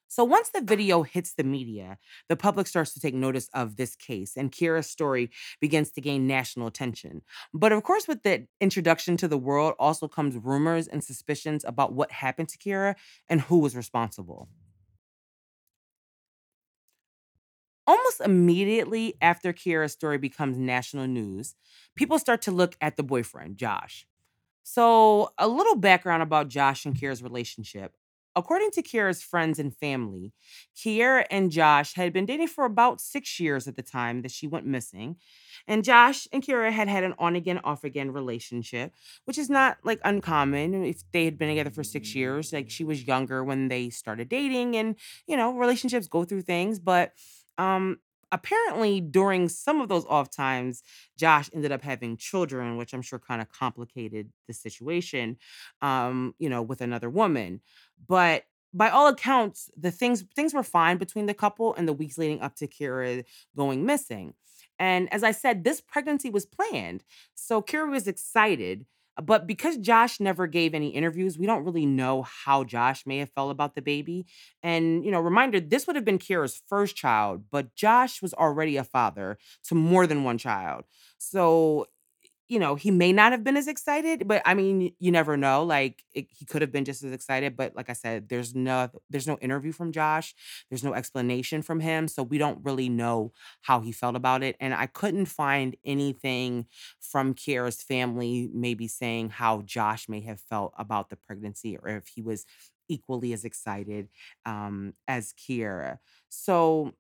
So 0.09 0.25
once 0.25 0.49
the 0.50 0.61
video 0.61 1.03
hits 1.05 1.35
the 1.35 1.45
media, 1.45 1.97
the 2.29 2.35
public 2.37 2.67
starts 2.67 2.93
to 2.95 3.00
take 3.00 3.15
notice 3.15 3.49
of 3.55 3.77
this 3.77 3.95
case, 3.95 4.37
and 4.37 4.50
Kira's 4.50 4.89
story 4.91 5.31
begins 5.61 5.93
to 5.93 6.00
gain 6.00 6.27
national 6.27 6.67
attention. 6.67 7.23
But 7.55 7.71
of 7.71 7.85
course, 7.85 8.09
with 8.09 8.25
the 8.25 8.49
introduction 8.61 9.17
to 9.19 9.29
the 9.29 9.39
world 9.39 9.75
also 9.79 10.09
comes 10.09 10.37
rumors 10.37 10.89
and 10.89 11.05
suspicions 11.05 11.65
about 11.65 11.93
what 11.93 12.11
happened 12.11 12.49
to 12.49 12.59
Kira 12.59 12.97
and 13.29 13.43
who 13.43 13.59
was 13.61 13.77
responsible. 13.77 14.49
Almost 17.87 18.21
immediately 18.21 19.15
after 19.21 19.53
Kira's 19.53 19.93
story 19.93 20.17
becomes 20.19 20.57
national 20.57 21.07
news, 21.09 21.55
people 21.97 22.19
start 22.19 22.43
to 22.43 22.53
look 22.53 22.77
at 22.81 22.97
the 22.97 23.03
boyfriend, 23.03 23.59
Josh. 23.59 24.07
So, 24.73 25.33
a 25.37 25.49
little 25.49 25.75
background 25.75 26.23
about 26.23 26.47
Josh 26.47 26.87
and 26.87 26.95
Kiera's 26.95 27.25
relationship. 27.25 27.97
According 28.37 28.71
to 28.73 28.83
Kiera's 28.83 29.21
friends 29.21 29.59
and 29.59 29.77
family, 29.77 30.33
Kiera 30.77 31.25
and 31.29 31.50
Josh 31.50 31.95
had 31.95 32.12
been 32.12 32.25
dating 32.25 32.47
for 32.47 32.65
about 32.65 33.00
six 33.00 33.41
years 33.41 33.67
at 33.67 33.75
the 33.75 33.83
time 33.83 34.23
that 34.23 34.31
she 34.31 34.47
went 34.47 34.67
missing. 34.67 35.17
And 35.67 35.83
Josh 35.83 36.29
and 36.33 36.41
Kiera 36.41 36.71
had 36.71 36.87
had 36.87 37.03
an 37.03 37.15
on 37.19 37.35
again, 37.35 37.59
off 37.65 37.83
again 37.83 38.12
relationship, 38.12 38.93
which 39.25 39.39
is 39.39 39.50
not 39.50 39.79
like 39.83 39.99
uncommon 40.05 40.85
if 40.85 41.03
they 41.11 41.25
had 41.25 41.37
been 41.37 41.49
together 41.49 41.71
for 41.71 41.83
six 41.83 42.15
years. 42.15 42.53
Like 42.53 42.71
she 42.71 42.85
was 42.85 43.05
younger 43.05 43.43
when 43.43 43.67
they 43.67 43.91
started 43.91 44.29
dating, 44.29 44.77
and 44.77 44.95
you 45.27 45.37
know, 45.37 45.57
relationships 45.59 46.07
go 46.07 46.23
through 46.23 46.43
things. 46.43 46.79
But 46.79 47.12
um, 47.59 47.99
apparently 48.33 49.01
during 49.01 49.49
some 49.49 49.81
of 49.81 49.89
those 49.89 50.05
off 50.07 50.31
times 50.31 50.83
josh 51.19 51.51
ended 51.55 51.73
up 51.73 51.83
having 51.83 52.17
children 52.17 52.77
which 52.77 52.93
i'm 52.95 53.03
sure 53.03 53.19
kind 53.19 53.41
of 53.43 53.51
complicated 53.51 54.31
the 54.49 54.55
situation 54.55 55.37
um 55.83 56.35
you 56.39 56.49
know 56.49 56.63
with 56.63 56.81
another 56.81 57.11
woman. 57.11 57.61
But 58.07 58.45
by 58.73 58.89
all 58.91 59.09
accounts 59.09 59.71
the 59.77 59.91
things 59.91 60.25
things 60.35 60.55
were 60.55 60.63
fine 60.63 60.97
between 60.97 61.27
the 61.27 61.35
couple 61.35 61.75
in 61.75 61.87
the 61.87 61.93
weeks 61.93 62.19
leading 62.19 62.41
up 62.41 62.55
to 62.57 62.67
kira 62.69 63.25
going 63.57 63.85
missing. 63.85 64.35
And 64.79 65.13
as 65.13 65.23
i 65.23 65.33
said 65.33 65.65
this 65.65 65.81
pregnancy 65.81 66.31
was 66.31 66.47
planned 66.47 67.05
so 67.35 67.61
kira 67.63 67.91
was 67.91 68.07
excited 68.07 68.87
but 69.21 69.47
because 69.47 69.77
Josh 69.79 70.21
never 70.21 70.47
gave 70.47 70.75
any 70.75 70.89
interviews, 70.89 71.39
we 71.39 71.47
don't 71.47 71.65
really 71.65 71.87
know 71.87 72.23
how 72.23 72.65
Josh 72.65 73.07
may 73.07 73.19
have 73.19 73.31
felt 73.31 73.50
about 73.50 73.75
the 73.75 73.83
baby. 73.83 74.27
And, 74.62 75.05
you 75.05 75.11
know, 75.11 75.21
reminder 75.21 75.61
this 75.61 75.87
would 75.87 75.97
have 75.97 76.05
been 76.05 76.19
Kira's 76.19 76.62
first 76.69 76.97
child, 76.97 77.45
but 77.50 77.75
Josh 77.75 78.23
was 78.23 78.35
already 78.35 78.77
a 78.77 78.85
father 78.85 79.39
to 79.65 79.75
more 79.75 80.07
than 80.07 80.25
one 80.25 80.39
child. 80.39 80.85
So 81.19 81.87
you 82.50 82.59
know, 82.59 82.75
he 82.75 82.90
may 82.90 83.12
not 83.12 83.33
have 83.33 83.45
been 83.45 83.57
as 83.57 83.69
excited, 83.69 84.26
but 84.28 84.42
I 84.45 84.54
mean, 84.54 84.92
you 84.99 85.12
never 85.12 85.37
know. 85.37 85.62
Like 85.64 86.02
it, 86.14 86.26
he 86.30 86.45
could 86.45 86.62
have 86.62 86.73
been 86.73 86.85
just 86.85 87.04
as 87.04 87.12
excited, 87.12 87.57
but 87.57 87.76
like 87.76 87.88
I 87.88 87.95
said, 87.95 88.28
there's 88.28 88.54
no 88.54 88.90
there's 89.09 89.28
no 89.28 89.38
interview 89.38 89.73
from 89.73 89.92
Josh. 89.92 90.35
There's 90.69 90.85
no 90.85 90.92
explanation 90.95 91.62
from 91.62 91.80
him, 91.80 92.09
so 92.09 92.25
we 92.25 92.38
don't 92.38 92.59
really 92.64 92.88
know 92.88 93.33
how 93.62 93.80
he 93.80 93.92
felt 93.92 94.16
about 94.16 94.42
it. 94.42 94.57
And 94.61 94.75
I 94.75 94.87
couldn't 94.87 95.26
find 95.26 95.76
anything 95.85 96.66
from 97.00 97.35
Kiera's 97.35 97.83
family 97.83 98.50
maybe 98.52 98.88
saying 98.88 99.30
how 99.30 99.62
Josh 99.62 100.09
may 100.09 100.21
have 100.23 100.40
felt 100.40 100.75
about 100.76 101.09
the 101.11 101.16
pregnancy 101.16 101.76
or 101.76 101.88
if 101.88 102.09
he 102.09 102.21
was 102.23 102.45
equally 102.88 103.33
as 103.33 103.45
excited 103.45 104.09
um, 104.45 104.95
as 105.07 105.33
Kiera. 105.35 105.99
So 106.28 106.92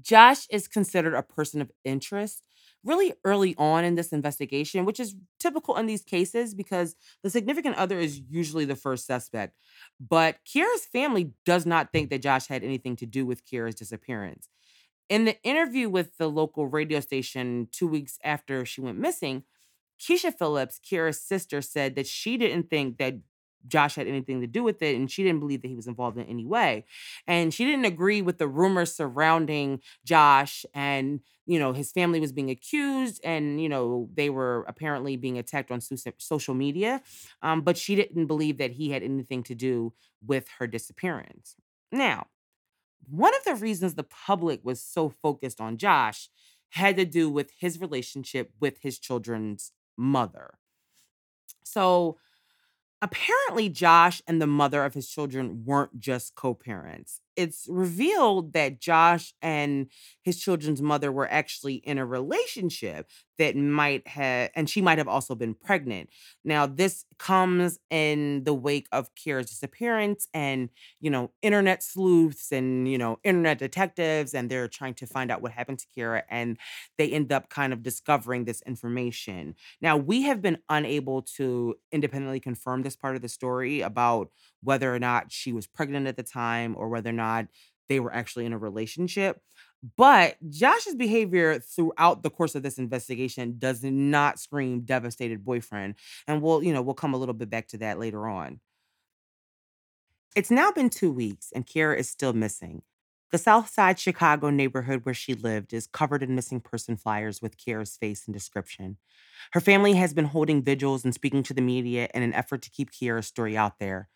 Josh 0.00 0.46
is 0.50 0.68
considered 0.68 1.14
a 1.14 1.22
person 1.22 1.60
of 1.60 1.70
interest 1.84 2.42
really 2.84 3.12
early 3.24 3.54
on 3.58 3.84
in 3.84 3.94
this 3.94 4.12
investigation, 4.12 4.84
which 4.84 5.00
is 5.00 5.16
typical 5.40 5.76
in 5.76 5.86
these 5.86 6.02
cases 6.02 6.54
because 6.54 6.94
the 7.22 7.30
significant 7.30 7.76
other 7.76 7.98
is 7.98 8.20
usually 8.30 8.64
the 8.64 8.76
first 8.76 9.06
suspect. 9.06 9.54
But 10.00 10.36
Kira's 10.46 10.86
family 10.86 11.32
does 11.44 11.66
not 11.66 11.92
think 11.92 12.10
that 12.10 12.22
Josh 12.22 12.46
had 12.46 12.62
anything 12.62 12.96
to 12.96 13.06
do 13.06 13.26
with 13.26 13.44
Kira's 13.44 13.74
disappearance. 13.74 14.48
In 15.08 15.24
the 15.24 15.42
interview 15.42 15.88
with 15.88 16.16
the 16.18 16.28
local 16.28 16.66
radio 16.66 17.00
station 17.00 17.68
two 17.72 17.88
weeks 17.88 18.18
after 18.22 18.64
she 18.64 18.80
went 18.80 18.98
missing, 18.98 19.44
Keisha 19.98 20.32
Phillips, 20.32 20.78
Kira's 20.78 21.20
sister, 21.20 21.60
said 21.60 21.96
that 21.96 22.06
she 22.06 22.36
didn't 22.36 22.70
think 22.70 22.98
that 22.98 23.14
Josh 23.66 23.96
had 23.96 24.06
anything 24.06 24.40
to 24.40 24.46
do 24.46 24.62
with 24.62 24.82
it, 24.82 24.96
and 24.96 25.10
she 25.10 25.22
didn't 25.24 25.40
believe 25.40 25.62
that 25.62 25.68
he 25.68 25.74
was 25.74 25.86
involved 25.86 26.16
in 26.18 26.24
any 26.26 26.46
way. 26.46 26.84
And 27.26 27.52
she 27.52 27.64
didn't 27.64 27.84
agree 27.84 28.22
with 28.22 28.38
the 28.38 28.48
rumors 28.48 28.94
surrounding 28.94 29.80
Josh 30.04 30.64
and 30.74 31.20
you 31.48 31.58
know 31.58 31.72
his 31.72 31.90
family 31.90 32.20
was 32.20 32.30
being 32.30 32.50
accused 32.50 33.20
and 33.24 33.60
you 33.60 33.68
know 33.68 34.08
they 34.14 34.30
were 34.30 34.64
apparently 34.68 35.16
being 35.16 35.38
attacked 35.38 35.72
on 35.72 35.80
social 36.18 36.54
media 36.54 37.02
um, 37.42 37.62
but 37.62 37.76
she 37.76 37.96
didn't 37.96 38.26
believe 38.26 38.58
that 38.58 38.72
he 38.72 38.90
had 38.90 39.02
anything 39.02 39.42
to 39.42 39.54
do 39.54 39.92
with 40.24 40.46
her 40.58 40.66
disappearance 40.66 41.56
now 41.90 42.26
one 43.08 43.34
of 43.34 43.44
the 43.44 43.54
reasons 43.54 43.94
the 43.94 44.04
public 44.04 44.60
was 44.62 44.80
so 44.80 45.08
focused 45.08 45.60
on 45.60 45.78
josh 45.78 46.28
had 46.70 46.96
to 46.96 47.06
do 47.06 47.30
with 47.30 47.50
his 47.58 47.80
relationship 47.80 48.52
with 48.60 48.78
his 48.82 48.98
children's 48.98 49.72
mother 49.96 50.58
so 51.64 52.18
Apparently, 53.00 53.68
Josh 53.68 54.20
and 54.26 54.42
the 54.42 54.46
mother 54.46 54.84
of 54.84 54.94
his 54.94 55.08
children 55.08 55.64
weren't 55.64 56.00
just 56.00 56.34
co 56.34 56.54
parents. 56.54 57.20
It's 57.38 57.66
revealed 57.68 58.52
that 58.54 58.80
Josh 58.80 59.32
and 59.40 59.86
his 60.22 60.40
children's 60.40 60.82
mother 60.82 61.12
were 61.12 61.30
actually 61.30 61.76
in 61.76 61.96
a 61.96 62.04
relationship 62.04 63.08
that 63.38 63.54
might 63.56 64.04
have, 64.08 64.50
and 64.56 64.68
she 64.68 64.82
might 64.82 64.98
have 64.98 65.06
also 65.06 65.36
been 65.36 65.54
pregnant. 65.54 66.10
Now, 66.44 66.66
this 66.66 67.04
comes 67.18 67.78
in 67.88 68.42
the 68.42 68.52
wake 68.52 68.88
of 68.90 69.14
Kira's 69.14 69.48
disappearance 69.48 70.26
and, 70.34 70.70
you 71.00 71.08
know, 71.08 71.30
internet 71.40 71.84
sleuths 71.84 72.50
and, 72.50 72.90
you 72.90 72.98
know, 72.98 73.20
internet 73.22 73.58
detectives, 73.58 74.34
and 74.34 74.50
they're 74.50 74.66
trying 74.66 74.94
to 74.94 75.06
find 75.06 75.30
out 75.30 75.40
what 75.40 75.52
happened 75.52 75.78
to 75.78 75.86
Kira, 75.96 76.22
and 76.28 76.58
they 76.98 77.08
end 77.10 77.32
up 77.32 77.48
kind 77.48 77.72
of 77.72 77.84
discovering 77.84 78.44
this 78.44 78.60
information. 78.62 79.54
Now, 79.80 79.96
we 79.96 80.22
have 80.22 80.42
been 80.42 80.58
unable 80.68 81.22
to 81.36 81.76
independently 81.92 82.40
confirm 82.40 82.82
this 82.82 82.96
part 82.96 83.14
of 83.14 83.22
the 83.22 83.28
story 83.28 83.82
about 83.82 84.30
whether 84.62 84.94
or 84.94 84.98
not 84.98 85.32
she 85.32 85.52
was 85.52 85.66
pregnant 85.66 86.06
at 86.06 86.16
the 86.16 86.22
time 86.22 86.74
or 86.76 86.88
whether 86.88 87.10
or 87.10 87.14
not 87.14 87.46
they 87.88 88.00
were 88.00 88.12
actually 88.12 88.44
in 88.46 88.52
a 88.52 88.58
relationship. 88.58 89.40
But 89.96 90.36
Josh's 90.48 90.96
behavior 90.96 91.60
throughout 91.60 92.22
the 92.22 92.30
course 92.30 92.54
of 92.54 92.62
this 92.62 92.78
investigation 92.78 93.56
does 93.58 93.82
not 93.84 94.40
scream 94.40 94.80
devastated 94.80 95.44
boyfriend. 95.44 95.94
And 96.26 96.42
we'll, 96.42 96.62
you 96.62 96.72
know, 96.72 96.82
we'll 96.82 96.94
come 96.94 97.14
a 97.14 97.16
little 97.16 97.34
bit 97.34 97.50
back 97.50 97.68
to 97.68 97.78
that 97.78 97.98
later 97.98 98.26
on. 98.26 98.60
It's 100.34 100.50
now 100.50 100.70
been 100.72 100.90
two 100.90 101.12
weeks 101.12 101.52
and 101.54 101.66
Kiera 101.66 101.96
is 101.96 102.08
still 102.08 102.32
missing. 102.32 102.82
The 103.30 103.38
South 103.38 103.68
Side 103.68 103.98
Chicago 103.98 104.48
neighborhood 104.48 105.04
where 105.04 105.14
she 105.14 105.34
lived 105.34 105.74
is 105.74 105.86
covered 105.86 106.22
in 106.22 106.34
missing 106.34 106.60
person 106.60 106.96
flyers 106.96 107.42
with 107.42 107.58
Kiera's 107.58 107.96
face 107.96 108.26
and 108.26 108.32
description. 108.32 108.96
Her 109.52 109.60
family 109.60 109.94
has 109.94 110.14
been 110.14 110.24
holding 110.24 110.62
vigils 110.62 111.04
and 111.04 111.14
speaking 111.14 111.42
to 111.44 111.54
the 111.54 111.60
media 111.60 112.08
in 112.14 112.22
an 112.22 112.32
effort 112.32 112.62
to 112.62 112.70
keep 112.70 112.90
Kiera's 112.90 113.26
story 113.26 113.56
out 113.56 113.78
there. 113.78 114.08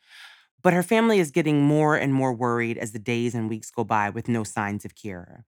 But 0.62 0.72
her 0.74 0.82
family 0.82 1.18
is 1.18 1.30
getting 1.30 1.62
more 1.62 1.96
and 1.96 2.14
more 2.14 2.32
worried 2.32 2.78
as 2.78 2.92
the 2.92 2.98
days 2.98 3.34
and 3.34 3.48
weeks 3.48 3.70
go 3.70 3.84
by 3.84 4.10
with 4.10 4.28
no 4.28 4.44
signs 4.44 4.84
of 4.84 4.94
Kiera. 4.94 5.44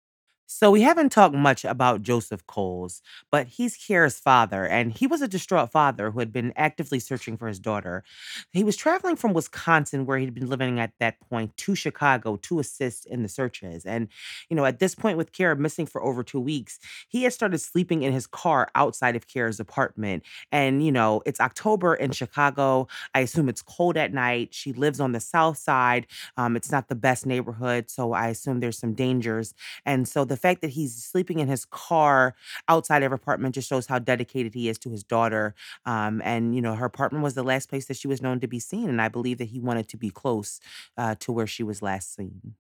So 0.55 0.71
we 0.71 0.83
haven't 0.83 1.11
talked 1.11 1.35
much 1.35 1.65
about 1.65 2.03
Joseph 2.03 2.47
Coles, 2.47 3.01
but 3.31 3.47
he's 3.49 3.77
Kiera's 3.77 4.21
father, 4.21 4.67
and 4.67 4.93
he 4.93 5.07
was 5.07 5.23
a 5.23 5.27
distraught 5.27 5.73
father 5.73 6.11
who 6.11 6.19
had 6.21 6.33
been 6.33 6.53
actively 6.57 7.01
searching 7.01 7.37
for 7.37 7.49
his 7.49 7.59
daughter. 7.59 8.05
He 8.53 8.63
was 8.63 8.77
traveling 8.77 9.17
from 9.17 9.33
Wisconsin, 9.33 10.05
where 10.05 10.19
he'd 10.19 10.35
been 10.35 10.49
living 10.51 10.79
at 10.79 10.93
that 11.01 11.19
point, 11.29 11.57
to 11.57 11.75
Chicago 11.75 12.37
to 12.37 12.61
assist 12.61 13.07
in 13.07 13.23
the 13.23 13.29
searches. 13.29 13.87
And, 13.87 14.09
you 14.51 14.57
know, 14.57 14.65
at 14.67 14.79
this 14.79 14.95
point, 14.95 15.17
with 15.17 15.33
Kiera 15.33 15.59
missing 15.59 15.87
for 15.87 16.03
over 16.03 16.23
two 16.23 16.39
weeks, 16.41 16.79
he 17.09 17.25
had 17.25 17.33
started 17.33 17.59
sleeping 17.59 18.03
in 18.03 18.13
his 18.13 18.27
car 18.27 18.69
outside 18.75 19.17
of 19.17 19.27
Kiera's 19.27 19.59
apartment. 19.59 20.23
And, 20.53 20.85
you 20.85 20.93
know, 20.93 21.23
it's 21.25 21.41
October 21.41 21.95
in 21.95 22.13
Chicago. 22.13 22.87
I 23.15 23.21
assume 23.21 23.49
it's 23.49 23.63
cold 23.63 23.97
at 23.97 24.13
night. 24.13 24.53
She 24.53 24.73
lives 24.75 25.01
on 25.01 25.13
the 25.13 25.21
south 25.21 25.57
side. 25.59 26.07
Um, 26.37 26.57
it's 26.57 26.71
not 26.71 26.89
the 26.89 26.95
best 26.95 27.27
neighborhood, 27.27 27.91
so 27.91 28.13
I 28.13 28.29
assume 28.29 28.61
there's 28.61 28.79
some 28.79 28.93
dangers. 28.95 29.55
And 29.87 30.07
so 30.07 30.25
the 30.25 30.37
fact 30.43 30.61
that 30.61 30.71
he's 30.71 31.03
sleeping 31.03 31.39
in 31.39 31.49
his 31.49 31.65
car 31.65 32.35
outside 32.69 33.03
of 33.03 33.11
her 33.11 33.17
apartment 33.17 33.55
just 33.55 33.69
shows 33.69 33.87
how 33.87 33.99
dedicated 33.99 34.55
he 34.55 34.69
is 34.69 34.79
to 34.81 34.91
his 34.91 35.05
daughter. 35.05 35.55
Um, 35.87 36.21
and, 36.25 36.55
you 36.55 36.61
know, 36.61 36.75
her 36.75 36.87
apartment 36.87 37.25
was 37.25 37.35
the 37.35 37.43
last 37.43 37.69
place 37.69 37.87
that 37.87 37.97
she 37.97 38.09
was 38.09 38.21
known 38.21 38.41
to 38.41 38.49
be 38.49 38.59
seen. 38.59 38.89
And 38.89 39.01
I 39.01 39.09
believe 39.09 39.39
that 39.39 39.49
he 39.49 39.61
wanted 39.61 39.89
to 39.89 39.97
be 39.97 40.11
close 40.11 40.61
uh, 40.97 41.15
to 41.21 41.33
where 41.33 41.47
she 41.47 41.63
was 41.63 41.81
last 41.81 42.15
seen. 42.15 42.55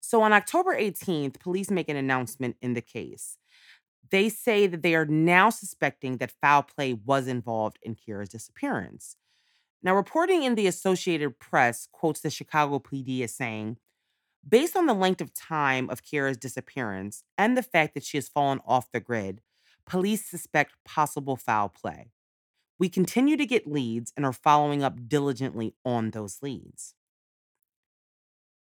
So 0.00 0.20
on 0.22 0.32
October 0.34 0.76
18th, 0.76 1.40
police 1.40 1.70
make 1.70 1.88
an 1.88 1.96
announcement 1.96 2.56
in 2.60 2.74
the 2.74 2.82
case. 2.82 3.38
They 4.10 4.28
say 4.28 4.66
that 4.66 4.82
they 4.82 4.94
are 4.94 5.06
now 5.06 5.48
suspecting 5.48 6.18
that 6.18 6.34
foul 6.42 6.62
play 6.62 6.92
was 6.92 7.26
involved 7.26 7.78
in 7.82 7.94
Kira's 7.94 8.28
disappearance. 8.28 9.16
Now, 9.82 9.94
reporting 9.94 10.42
in 10.42 10.54
the 10.54 10.66
Associated 10.66 11.38
Press 11.38 11.88
quotes 11.92 12.20
the 12.20 12.30
Chicago 12.30 12.78
PD 12.78 13.22
as 13.22 13.34
saying, 13.34 13.76
Based 14.46 14.76
on 14.76 14.86
the 14.86 14.94
length 14.94 15.20
of 15.20 15.32
time 15.32 15.88
of 15.88 16.02
Kira's 16.02 16.36
disappearance 16.36 17.22
and 17.38 17.56
the 17.56 17.62
fact 17.62 17.94
that 17.94 18.04
she 18.04 18.16
has 18.16 18.28
fallen 18.28 18.60
off 18.66 18.92
the 18.92 19.00
grid, 19.00 19.40
police 19.86 20.24
suspect 20.24 20.74
possible 20.84 21.36
foul 21.36 21.68
play. 21.68 22.10
We 22.78 22.88
continue 22.88 23.36
to 23.36 23.46
get 23.46 23.70
leads 23.70 24.12
and 24.16 24.26
are 24.26 24.32
following 24.32 24.82
up 24.82 25.08
diligently 25.08 25.74
on 25.84 26.10
those 26.10 26.42
leads. 26.42 26.94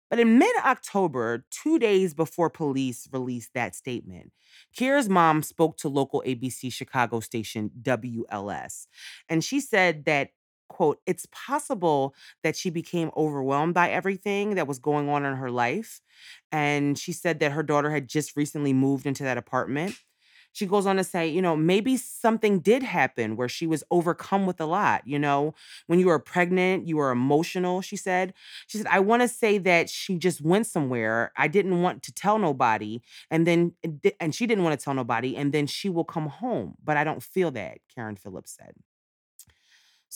But 0.10 0.20
in 0.20 0.38
mid 0.38 0.56
October, 0.64 1.46
two 1.50 1.80
days 1.80 2.14
before 2.14 2.50
police 2.50 3.10
released 3.12 3.50
that 3.54 3.76
statement, 3.76 4.32
Kira's 4.78 5.10
mom 5.10 5.42
spoke 5.44 5.78
to 5.78 5.90
local 5.90 6.24
ABC 6.26 6.72
Chicago 6.72 7.20
station 7.20 7.72
WLS. 7.82 8.88
And 9.28 9.44
she 9.44 9.60
said 9.60 10.06
that 10.06 10.30
quote, 10.68 11.00
it's 11.06 11.28
possible 11.32 12.14
that 12.44 12.56
she 12.56 12.70
became 12.70 13.12
overwhelmed 13.16 13.74
by 13.74 13.90
everything 13.90 14.56
that 14.56 14.68
was 14.68 14.80
going 14.80 15.10
on 15.10 15.26
in 15.26 15.36
her 15.36 15.52
life. 15.52 16.02
And 16.52 16.98
she 16.98 17.12
said 17.12 17.40
that 17.40 17.52
her 17.52 17.64
daughter 17.64 17.92
had 17.92 18.08
just 18.08 18.36
recently 18.36 18.74
moved 18.74 19.06
into 19.06 19.24
that 19.24 19.38
apartment. 19.38 19.96
She 20.56 20.66
goes 20.66 20.86
on 20.86 20.96
to 20.96 21.04
say, 21.04 21.28
you 21.28 21.42
know, 21.42 21.58
maybe 21.58 21.98
something 21.98 22.62
did 22.62 22.82
happen 22.82 23.36
where 23.36 23.50
she 23.50 23.68
was 23.68 23.84
overcome 23.92 24.46
with 24.46 24.62
a 24.62 24.66
lot. 24.66 25.02
You 25.06 25.20
know, 25.20 25.54
when 25.88 26.00
you 26.00 26.08
were 26.08 26.18
pregnant, 26.18 26.88
you 26.88 26.96
were 26.96 27.12
emotional, 27.12 27.82
she 27.82 27.98
said. 27.98 28.34
She 28.68 28.78
said, 28.78 28.88
I 28.88 29.02
want 29.02 29.22
to 29.22 29.28
say 29.28 29.58
that 29.58 29.90
she 29.90 30.18
just 30.18 30.40
went 30.40 30.66
somewhere. 30.66 31.34
I 31.36 31.50
didn't 31.50 31.82
want 31.82 32.04
to 32.04 32.14
tell 32.14 32.40
nobody. 32.40 33.02
And 33.30 33.46
then, 33.46 33.74
and 34.22 34.34
she 34.34 34.48
didn't 34.48 34.64
want 34.64 34.80
to 34.80 34.82
tell 34.82 34.94
nobody. 34.94 35.36
And 35.36 35.52
then 35.52 35.68
she 35.68 35.90
will 35.90 36.06
come 36.06 36.28
home. 36.28 36.76
But 36.82 36.96
I 36.96 37.04
don't 37.04 37.22
feel 37.22 37.52
that, 37.52 37.80
Karen 37.94 38.16
Phillips 38.16 38.56
said. 38.56 38.76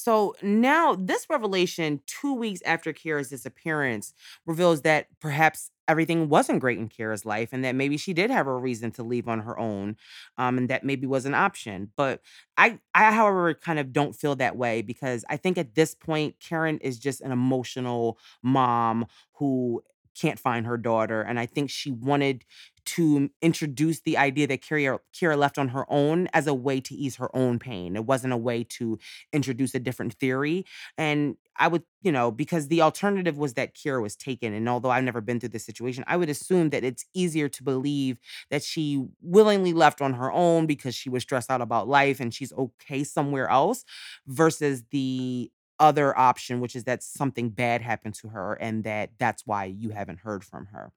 So 0.01 0.33
now, 0.41 0.95
this 0.95 1.25
revelation, 1.29 1.99
two 2.07 2.33
weeks 2.33 2.61
after 2.65 2.93
Kiera's 2.93 3.27
disappearance, 3.29 4.13
reveals 4.45 4.83
that 4.83 5.07
perhaps 5.19 5.71
everything 5.89 6.29
wasn't 6.29 6.61
great 6.61 6.77
in 6.77 6.87
Kiera's 6.87 7.25
life 7.25 7.49
and 7.51 7.65
that 7.65 7.75
maybe 7.75 7.97
she 7.97 8.13
did 8.13 8.29
have 8.31 8.47
a 8.47 8.55
reason 8.55 8.91
to 8.91 9.03
leave 9.03 9.27
on 9.27 9.39
her 9.41 9.59
own 9.59 9.97
um, 10.37 10.57
and 10.57 10.69
that 10.69 10.85
maybe 10.85 11.05
was 11.05 11.25
an 11.25 11.33
option. 11.33 11.91
But 11.97 12.21
I, 12.55 12.79
I, 12.95 13.11
however, 13.11 13.53
kind 13.53 13.77
of 13.77 13.91
don't 13.91 14.15
feel 14.15 14.37
that 14.37 14.55
way 14.55 14.81
because 14.81 15.25
I 15.29 15.35
think 15.35 15.57
at 15.57 15.75
this 15.75 15.95
point, 15.95 16.35
Karen 16.39 16.77
is 16.77 16.97
just 16.97 17.19
an 17.19 17.33
emotional 17.33 18.19
mom 18.41 19.05
who 19.33 19.83
can't 20.19 20.39
find 20.39 20.65
her 20.65 20.77
daughter. 20.77 21.21
And 21.21 21.39
I 21.39 21.45
think 21.45 21.69
she 21.69 21.91
wanted 21.91 22.43
to 22.85 23.19
mm, 23.19 23.29
introduce 23.41 24.01
the 24.01 24.17
idea 24.17 24.47
that 24.47 24.61
Kira, 24.61 24.99
Kiera 25.13 25.37
left 25.37 25.57
on 25.57 25.69
her 25.69 25.85
own 25.89 26.27
as 26.33 26.47
a 26.47 26.53
way 26.53 26.81
to 26.81 26.95
ease 26.95 27.17
her 27.17 27.33
own 27.35 27.59
pain. 27.59 27.95
It 27.95 28.05
wasn't 28.05 28.33
a 28.33 28.37
way 28.37 28.63
to 28.63 28.97
introduce 29.31 29.75
a 29.75 29.79
different 29.79 30.13
theory. 30.13 30.65
And 30.97 31.37
I 31.57 31.67
would, 31.67 31.83
you 32.01 32.11
know, 32.11 32.31
because 32.31 32.67
the 32.67 32.81
alternative 32.81 33.37
was 33.37 33.53
that 33.55 33.75
Kira 33.75 34.01
was 34.01 34.15
taken. 34.15 34.53
And 34.53 34.67
although 34.67 34.89
I've 34.89 35.03
never 35.03 35.21
been 35.21 35.39
through 35.39 35.49
this 35.49 35.65
situation, 35.65 36.03
I 36.07 36.17
would 36.17 36.29
assume 36.29 36.69
that 36.69 36.83
it's 36.83 37.05
easier 37.13 37.49
to 37.49 37.63
believe 37.63 38.17
that 38.49 38.63
she 38.63 39.05
willingly 39.21 39.73
left 39.73 40.01
on 40.01 40.13
her 40.13 40.31
own 40.31 40.65
because 40.65 40.95
she 40.95 41.09
was 41.09 41.23
stressed 41.23 41.51
out 41.51 41.61
about 41.61 41.87
life 41.87 42.19
and 42.19 42.33
she's 42.33 42.53
okay 42.53 43.03
somewhere 43.03 43.49
else 43.49 43.83
versus 44.25 44.83
the 44.91 45.51
other 45.79 46.17
option, 46.17 46.59
which 46.59 46.75
is 46.75 46.83
that 46.85 47.03
something 47.03 47.49
bad 47.49 47.81
happened 47.81 48.15
to 48.15 48.29
her 48.29 48.53
and 48.53 48.83
that 48.83 49.11
that's 49.17 49.45
why 49.45 49.65
you 49.65 49.89
haven't 49.91 50.19
heard 50.19 50.43
from 50.43 50.67
her. 50.67 50.91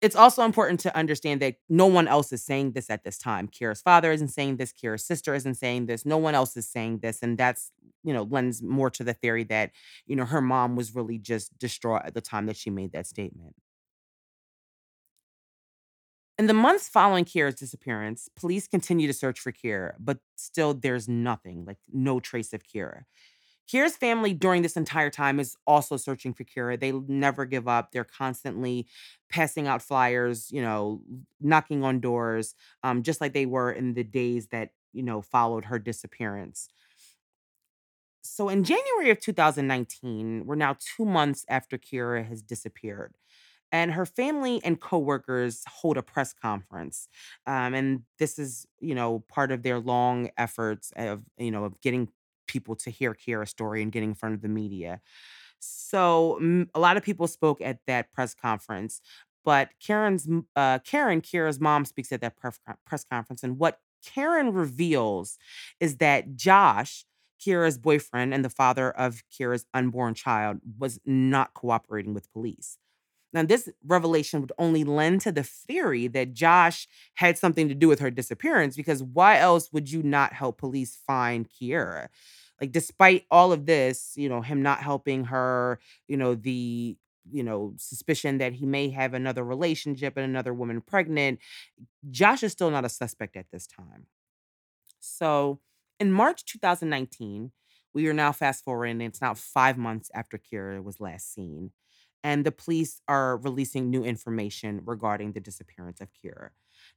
It's 0.00 0.16
also 0.16 0.42
important 0.42 0.80
to 0.80 0.96
understand 0.96 1.40
that 1.42 1.56
no 1.68 1.86
one 1.86 2.08
else 2.08 2.32
is 2.32 2.42
saying 2.42 2.72
this 2.72 2.90
at 2.90 3.04
this 3.04 3.18
time. 3.18 3.46
Kira's 3.46 3.80
father 3.80 4.10
isn't 4.10 4.28
saying 4.28 4.56
this. 4.56 4.72
Kira's 4.72 5.04
sister 5.04 5.32
isn't 5.32 5.54
saying 5.54 5.86
this. 5.86 6.04
No 6.04 6.18
one 6.18 6.34
else 6.34 6.56
is 6.56 6.68
saying 6.68 6.98
this. 6.98 7.22
And 7.22 7.38
that's, 7.38 7.70
you 8.02 8.12
know, 8.12 8.24
lends 8.24 8.60
more 8.62 8.90
to 8.90 9.04
the 9.04 9.14
theory 9.14 9.44
that, 9.44 9.70
you 10.06 10.16
know, 10.16 10.24
her 10.24 10.40
mom 10.40 10.74
was 10.74 10.92
really 10.96 11.18
just 11.18 11.56
distraught 11.56 12.02
at 12.04 12.14
the 12.14 12.20
time 12.20 12.46
that 12.46 12.56
she 12.56 12.68
made 12.68 12.90
that 12.92 13.06
statement. 13.06 13.54
In 16.42 16.48
the 16.48 16.54
months 16.54 16.88
following 16.88 17.24
Kiera's 17.24 17.54
disappearance, 17.54 18.28
police 18.34 18.66
continue 18.66 19.06
to 19.06 19.12
search 19.12 19.38
for 19.38 19.52
Kiera, 19.52 19.92
but 20.00 20.18
still 20.34 20.74
there's 20.74 21.08
nothing, 21.08 21.64
like 21.64 21.78
no 21.92 22.18
trace 22.18 22.52
of 22.52 22.64
Kiera. 22.64 23.04
Kiera's 23.72 23.96
family 23.96 24.34
during 24.34 24.62
this 24.62 24.76
entire 24.76 25.08
time 25.08 25.38
is 25.38 25.56
also 25.68 25.96
searching 25.96 26.34
for 26.34 26.42
Kiera. 26.42 26.80
They 26.80 26.90
never 26.90 27.44
give 27.44 27.68
up. 27.68 27.92
They're 27.92 28.02
constantly 28.02 28.88
passing 29.30 29.68
out 29.68 29.82
flyers, 29.82 30.50
you 30.50 30.60
know, 30.60 31.02
knocking 31.40 31.84
on 31.84 32.00
doors, 32.00 32.56
um, 32.82 33.04
just 33.04 33.20
like 33.20 33.34
they 33.34 33.46
were 33.46 33.70
in 33.70 33.94
the 33.94 34.02
days 34.02 34.48
that, 34.48 34.70
you 34.92 35.04
know, 35.04 35.22
followed 35.22 35.66
her 35.66 35.78
disappearance. 35.78 36.68
So 38.22 38.48
in 38.48 38.64
January 38.64 39.10
of 39.10 39.20
2019, 39.20 40.46
we're 40.46 40.56
now 40.56 40.74
two 40.96 41.04
months 41.04 41.44
after 41.48 41.78
Kira 41.78 42.26
has 42.26 42.42
disappeared 42.42 43.14
and 43.72 43.92
her 43.92 44.06
family 44.06 44.60
and 44.64 44.80
coworkers 44.80 45.62
hold 45.68 45.96
a 45.96 46.02
press 46.02 46.32
conference 46.32 47.08
um, 47.46 47.74
and 47.74 48.02
this 48.18 48.38
is 48.38 48.66
you 48.80 48.94
know 48.94 49.20
part 49.28 49.50
of 49.52 49.62
their 49.62 49.78
long 49.80 50.30
efforts 50.36 50.92
of 50.96 51.22
you 51.38 51.50
know 51.50 51.64
of 51.64 51.80
getting 51.80 52.08
people 52.46 52.74
to 52.76 52.90
hear 52.90 53.14
kira's 53.14 53.50
story 53.50 53.82
and 53.82 53.92
getting 53.92 54.10
in 54.10 54.14
front 54.14 54.34
of 54.34 54.42
the 54.42 54.48
media 54.48 55.00
so 55.58 56.38
a 56.74 56.80
lot 56.80 56.96
of 56.96 57.02
people 57.02 57.26
spoke 57.26 57.60
at 57.60 57.78
that 57.86 58.10
press 58.12 58.34
conference 58.34 59.00
but 59.44 59.70
karen's 59.84 60.28
uh, 60.56 60.78
karen 60.80 61.20
kira's 61.20 61.60
mom 61.60 61.84
speaks 61.84 62.12
at 62.12 62.20
that 62.20 62.36
press 62.36 63.04
conference 63.04 63.42
and 63.42 63.58
what 63.58 63.78
karen 64.04 64.52
reveals 64.52 65.38
is 65.80 65.96
that 65.98 66.36
josh 66.36 67.04
Kira's 67.44 67.76
boyfriend 67.76 68.32
and 68.32 68.44
the 68.44 68.48
father 68.48 68.92
of 68.92 69.24
Kira's 69.36 69.66
unborn 69.74 70.14
child, 70.14 70.60
was 70.78 71.00
not 71.04 71.54
cooperating 71.54 72.14
with 72.14 72.32
police. 72.32 72.78
Now, 73.32 73.42
this 73.42 73.68
revelation 73.86 74.40
would 74.40 74.52
only 74.58 74.84
lend 74.84 75.22
to 75.22 75.32
the 75.32 75.42
theory 75.42 76.06
that 76.08 76.34
Josh 76.34 76.86
had 77.14 77.38
something 77.38 77.68
to 77.68 77.74
do 77.74 77.88
with 77.88 78.00
her 78.00 78.10
disappearance 78.10 78.76
because 78.76 79.02
why 79.02 79.38
else 79.38 79.72
would 79.72 79.90
you 79.90 80.02
not 80.02 80.32
help 80.34 80.58
police 80.58 80.96
find 81.06 81.48
Kiera? 81.48 82.08
Like, 82.60 82.72
despite 82.72 83.24
all 83.30 83.52
of 83.52 83.66
this, 83.66 84.12
you 84.16 84.28
know, 84.28 84.42
him 84.42 84.62
not 84.62 84.80
helping 84.82 85.24
her, 85.26 85.80
you 86.08 86.16
know, 86.16 86.34
the 86.34 86.96
you 87.30 87.44
know, 87.44 87.72
suspicion 87.76 88.38
that 88.38 88.52
he 88.52 88.66
may 88.66 88.88
have 88.90 89.14
another 89.14 89.44
relationship 89.44 90.16
and 90.16 90.24
another 90.24 90.52
woman 90.52 90.80
pregnant, 90.80 91.38
Josh 92.10 92.42
is 92.42 92.50
still 92.50 92.70
not 92.70 92.84
a 92.84 92.88
suspect 92.88 93.36
at 93.36 93.46
this 93.52 93.66
time. 93.66 94.06
So, 94.98 95.60
in 96.00 96.10
March 96.10 96.44
2019, 96.44 97.52
we 97.94 98.08
are 98.08 98.12
now 98.12 98.32
fast 98.32 98.64
forwarding, 98.64 99.00
it's 99.02 99.20
now 99.20 99.34
five 99.34 99.78
months 99.78 100.10
after 100.14 100.36
Kiera 100.36 100.82
was 100.82 101.00
last 101.00 101.32
seen 101.32 101.70
and 102.24 102.44
the 102.44 102.52
police 102.52 103.00
are 103.08 103.36
releasing 103.36 103.90
new 103.90 104.04
information 104.04 104.82
regarding 104.84 105.32
the 105.32 105.40
disappearance 105.40 106.00
of 106.00 106.08
Kiera. 106.12 106.50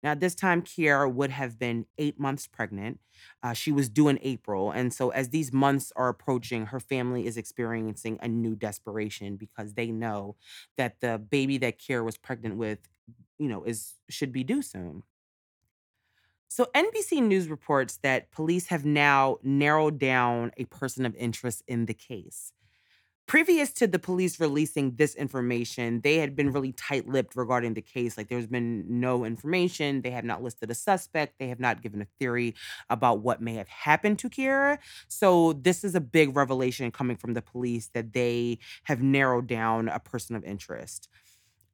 Now, 0.03 0.11
at 0.11 0.19
this 0.19 0.35
time, 0.35 0.61
Kiera 0.61 1.11
would 1.11 1.31
have 1.31 1.57
been 1.57 1.85
eight 1.97 2.19
months 2.19 2.47
pregnant. 2.47 2.99
Uh, 3.43 3.53
she 3.53 3.71
was 3.71 3.89
due 3.89 4.07
in 4.07 4.19
April. 4.21 4.71
And 4.71 4.93
so, 4.93 5.09
as 5.09 5.29
these 5.29 5.53
months 5.53 5.91
are 5.95 6.09
approaching, 6.09 6.67
her 6.67 6.79
family 6.79 7.25
is 7.25 7.38
experiencing 7.38 8.19
a 8.21 8.27
new 8.27 8.55
desperation 8.55 9.35
because 9.35 9.73
they 9.73 9.88
know 9.88 10.35
that 10.77 11.01
the 11.01 11.17
baby 11.17 11.57
that 11.59 11.79
Kiera 11.79 12.03
was 12.03 12.17
pregnant 12.17 12.57
with, 12.57 12.79
you 13.38 13.47
know, 13.47 13.63
is 13.63 13.95
should 14.09 14.31
be 14.31 14.43
due 14.43 14.61
soon. 14.61 15.03
So, 16.47 16.67
NBC 16.75 17.21
News 17.21 17.47
reports 17.47 17.97
that 18.03 18.31
police 18.31 18.67
have 18.67 18.85
now 18.85 19.38
narrowed 19.43 19.99
down 19.99 20.51
a 20.57 20.65
person 20.65 21.05
of 21.05 21.15
interest 21.15 21.63
in 21.67 21.85
the 21.85 21.93
case 21.93 22.53
previous 23.27 23.71
to 23.73 23.88
the 23.88 23.99
police 23.99 24.39
releasing 24.39 24.95
this 24.95 25.15
information, 25.15 26.01
they 26.01 26.17
had 26.17 26.35
been 26.35 26.51
really 26.51 26.71
tight 26.71 27.07
lipped 27.07 27.35
regarding 27.35 27.73
the 27.73 27.81
case. 27.81 28.17
Like 28.17 28.29
there's 28.29 28.47
been 28.47 28.99
no 28.99 29.25
information. 29.25 30.01
They 30.01 30.11
have 30.11 30.25
not 30.25 30.43
listed 30.43 30.69
a 30.69 30.75
suspect. 30.75 31.39
They 31.39 31.47
have 31.47 31.59
not 31.59 31.81
given 31.81 32.01
a 32.01 32.07
theory 32.19 32.55
about 32.89 33.19
what 33.19 33.41
may 33.41 33.55
have 33.55 33.67
happened 33.67 34.19
to 34.19 34.29
Kiera. 34.29 34.77
So 35.07 35.53
this 35.53 35.83
is 35.83 35.95
a 35.95 36.01
big 36.01 36.35
revelation 36.35 36.91
coming 36.91 37.17
from 37.17 37.33
the 37.33 37.41
police 37.41 37.89
that 37.93 38.13
they 38.13 38.59
have 38.83 39.01
narrowed 39.01 39.47
down 39.47 39.89
a 39.89 39.99
person 39.99 40.35
of 40.35 40.43
interest. 40.43 41.09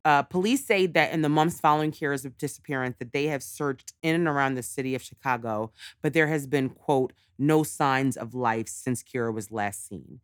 Uh, 0.03 0.23
police 0.23 0.65
say 0.65 0.87
that 0.87 1.13
in 1.13 1.21
the 1.21 1.29
months 1.29 1.59
following 1.59 1.91
Kira's 1.91 2.23
disappearance, 2.23 2.95
that 2.97 3.13
they 3.13 3.25
have 3.25 3.43
searched 3.43 3.93
in 4.01 4.15
and 4.15 4.27
around 4.27 4.55
the 4.55 4.63
city 4.63 4.95
of 4.95 5.03
Chicago, 5.03 5.71
but 6.01 6.13
there 6.13 6.27
has 6.27 6.47
been 6.47 6.69
quote 6.69 7.13
no 7.37 7.61
signs 7.61 8.17
of 8.17 8.33
life 8.33 8.67
since 8.67 9.03
Kira 9.03 9.33
was 9.33 9.51
last 9.51 9.87
seen. 9.87 10.21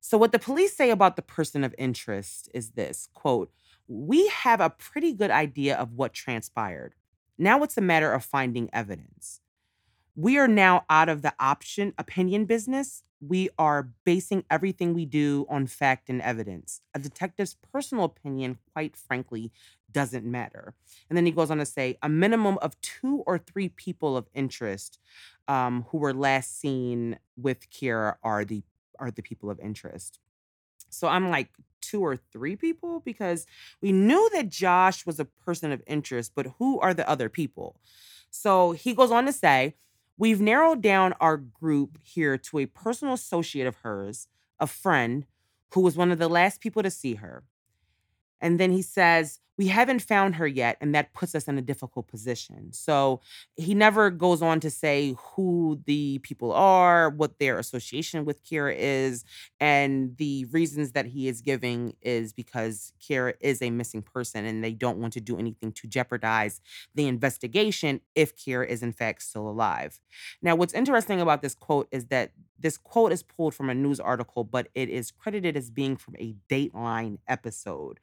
So 0.00 0.18
what 0.18 0.32
the 0.32 0.38
police 0.38 0.74
say 0.76 0.90
about 0.90 1.16
the 1.16 1.22
person 1.22 1.62
of 1.64 1.74
interest 1.78 2.48
is 2.54 2.70
this, 2.72 3.08
quote, 3.14 3.52
"We 3.86 4.28
have 4.28 4.60
a 4.60 4.70
pretty 4.70 5.12
good 5.12 5.30
idea 5.30 5.76
of 5.76 5.92
what 5.92 6.12
transpired. 6.12 6.94
Now 7.38 7.62
it's 7.62 7.76
a 7.76 7.82
matter 7.82 8.12
of 8.12 8.24
finding 8.24 8.70
evidence. 8.72 9.40
We 10.16 10.38
are 10.38 10.48
now 10.48 10.84
out 10.90 11.08
of 11.08 11.22
the 11.22 11.34
option 11.40 11.94
opinion 11.98 12.44
business. 12.46 13.04
We 13.20 13.50
are 13.58 13.92
basing 14.04 14.44
everything 14.50 14.94
we 14.94 15.06
do 15.06 15.46
on 15.48 15.66
fact 15.66 16.08
and 16.08 16.22
evidence. 16.22 16.80
A 16.94 16.98
detective's 16.98 17.54
personal 17.72 18.04
opinion, 18.04 18.58
quite 18.72 18.96
frankly, 18.96 19.52
doesn't 19.92 20.24
matter. 20.24 20.74
And 21.08 21.16
then 21.16 21.26
he 21.26 21.32
goes 21.32 21.50
on 21.50 21.58
to 21.58 21.66
say 21.66 21.98
a 22.02 22.08
minimum 22.08 22.58
of 22.62 22.80
two 22.80 23.22
or 23.26 23.38
three 23.38 23.68
people 23.68 24.16
of 24.16 24.28
interest 24.34 24.98
um, 25.48 25.84
who 25.90 25.98
were 25.98 26.14
last 26.14 26.58
seen 26.60 27.18
with 27.36 27.70
Kira 27.70 28.16
are 28.22 28.44
the 28.44 28.62
are 29.00 29.10
the 29.10 29.22
people 29.22 29.50
of 29.50 29.58
interest. 29.58 30.20
So 30.90 31.08
I'm 31.08 31.30
like 31.30 31.48
two 31.80 32.04
or 32.04 32.16
three 32.16 32.56
people 32.56 33.00
because 33.00 33.46
we 33.80 33.92
knew 33.92 34.30
that 34.34 34.48
Josh 34.48 35.06
was 35.06 35.18
a 35.18 35.24
person 35.24 35.72
of 35.72 35.82
interest, 35.86 36.32
but 36.34 36.54
who 36.58 36.78
are 36.80 36.94
the 36.94 37.08
other 37.08 37.28
people? 37.28 37.76
So 38.30 38.72
he 38.72 38.94
goes 38.94 39.10
on 39.10 39.26
to 39.26 39.32
say, 39.32 39.74
We've 40.16 40.40
narrowed 40.40 40.82
down 40.82 41.14
our 41.18 41.38
group 41.38 41.98
here 42.02 42.36
to 42.36 42.58
a 42.58 42.66
personal 42.66 43.14
associate 43.14 43.66
of 43.66 43.76
hers, 43.76 44.28
a 44.58 44.66
friend 44.66 45.24
who 45.72 45.80
was 45.80 45.96
one 45.96 46.10
of 46.10 46.18
the 46.18 46.28
last 46.28 46.60
people 46.60 46.82
to 46.82 46.90
see 46.90 47.14
her. 47.14 47.42
And 48.38 48.60
then 48.60 48.70
he 48.70 48.82
says, 48.82 49.40
We 49.60 49.66
haven't 49.66 50.00
found 50.00 50.36
her 50.36 50.46
yet, 50.46 50.78
and 50.80 50.94
that 50.94 51.12
puts 51.12 51.34
us 51.34 51.46
in 51.46 51.58
a 51.58 51.60
difficult 51.60 52.08
position. 52.08 52.72
So 52.72 53.20
he 53.56 53.74
never 53.74 54.08
goes 54.08 54.40
on 54.40 54.58
to 54.60 54.70
say 54.70 55.14
who 55.34 55.82
the 55.84 56.18
people 56.20 56.50
are, 56.50 57.10
what 57.10 57.38
their 57.38 57.58
association 57.58 58.24
with 58.24 58.42
Kira 58.42 58.74
is. 58.74 59.22
And 59.60 60.16
the 60.16 60.46
reasons 60.46 60.92
that 60.92 61.04
he 61.04 61.28
is 61.28 61.42
giving 61.42 61.94
is 62.00 62.32
because 62.32 62.94
Kira 63.02 63.34
is 63.38 63.60
a 63.60 63.68
missing 63.68 64.00
person 64.00 64.46
and 64.46 64.64
they 64.64 64.72
don't 64.72 64.96
want 64.96 65.12
to 65.12 65.20
do 65.20 65.38
anything 65.38 65.72
to 65.72 65.86
jeopardize 65.86 66.62
the 66.94 67.06
investigation 67.06 68.00
if 68.14 68.34
Kira 68.34 68.66
is 68.66 68.82
in 68.82 68.94
fact 68.94 69.22
still 69.22 69.46
alive. 69.46 70.00
Now, 70.40 70.54
what's 70.54 70.72
interesting 70.72 71.20
about 71.20 71.42
this 71.42 71.54
quote 71.54 71.86
is 71.92 72.06
that 72.06 72.32
this 72.58 72.76
quote 72.76 73.12
is 73.12 73.22
pulled 73.22 73.54
from 73.54 73.70
a 73.70 73.74
news 73.74 74.00
article, 74.00 74.44
but 74.44 74.68
it 74.74 74.88
is 74.88 75.10
credited 75.10 75.56
as 75.56 75.70
being 75.70 75.96
from 75.96 76.14
a 76.18 76.34
Dateline 76.48 77.18
episode. 77.26 78.00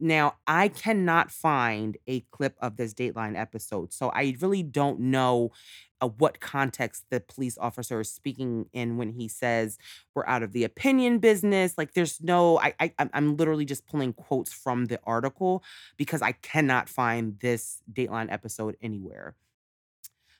Now, 0.00 0.36
I 0.46 0.68
cannot 1.00 1.30
find 1.30 1.96
a 2.06 2.20
clip 2.30 2.56
of 2.60 2.76
this 2.76 2.92
Dateline 2.92 3.38
episode, 3.38 3.92
so 3.92 4.10
I 4.10 4.36
really 4.40 4.62
don't 4.62 5.00
know 5.00 5.50
uh, 6.00 6.08
what 6.08 6.40
context 6.40 7.04
the 7.10 7.20
police 7.20 7.56
officer 7.58 8.00
is 8.00 8.10
speaking 8.10 8.66
in 8.72 8.96
when 8.96 9.10
he 9.10 9.28
says 9.28 9.78
we're 10.14 10.26
out 10.26 10.42
of 10.42 10.52
the 10.52 10.64
opinion 10.64 11.18
business. 11.18 11.78
Like, 11.78 11.94
there's 11.94 12.20
no, 12.20 12.58
I, 12.58 12.74
I, 12.80 12.92
I'm 13.12 13.36
literally 13.36 13.64
just 13.64 13.86
pulling 13.86 14.12
quotes 14.12 14.52
from 14.52 14.86
the 14.86 15.00
article 15.04 15.62
because 15.96 16.22
I 16.22 16.32
cannot 16.32 16.88
find 16.88 17.38
this 17.40 17.82
Dateline 17.90 18.30
episode 18.30 18.76
anywhere. 18.82 19.36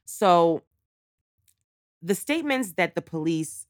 So 0.05 0.63
the 2.03 2.15
statements 2.15 2.73
that 2.73 2.95
the 2.95 3.03
police 3.03 3.67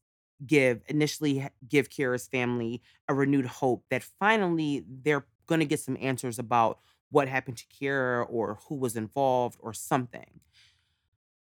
give 0.47 0.83
initially 0.89 1.47
give 1.69 1.91
Kira's 1.91 2.27
family 2.27 2.81
a 3.09 3.15
renewed 3.15 3.47
hope 3.47 3.85
that 3.91 4.03
finally 4.03 4.85
they're 4.89 5.27
going 5.51 5.61
to 5.61 5.67
get 5.67 5.81
some 5.81 5.99
answers 6.01 6.39
about 6.39 6.79
what 7.11 7.29
happened 7.29 7.59
to 7.59 7.67
Kiera 7.67 8.25
or 8.31 8.61
who 8.69 8.77
was 8.77 8.97
involved 8.97 9.59
or 9.61 9.75
something. 9.75 10.41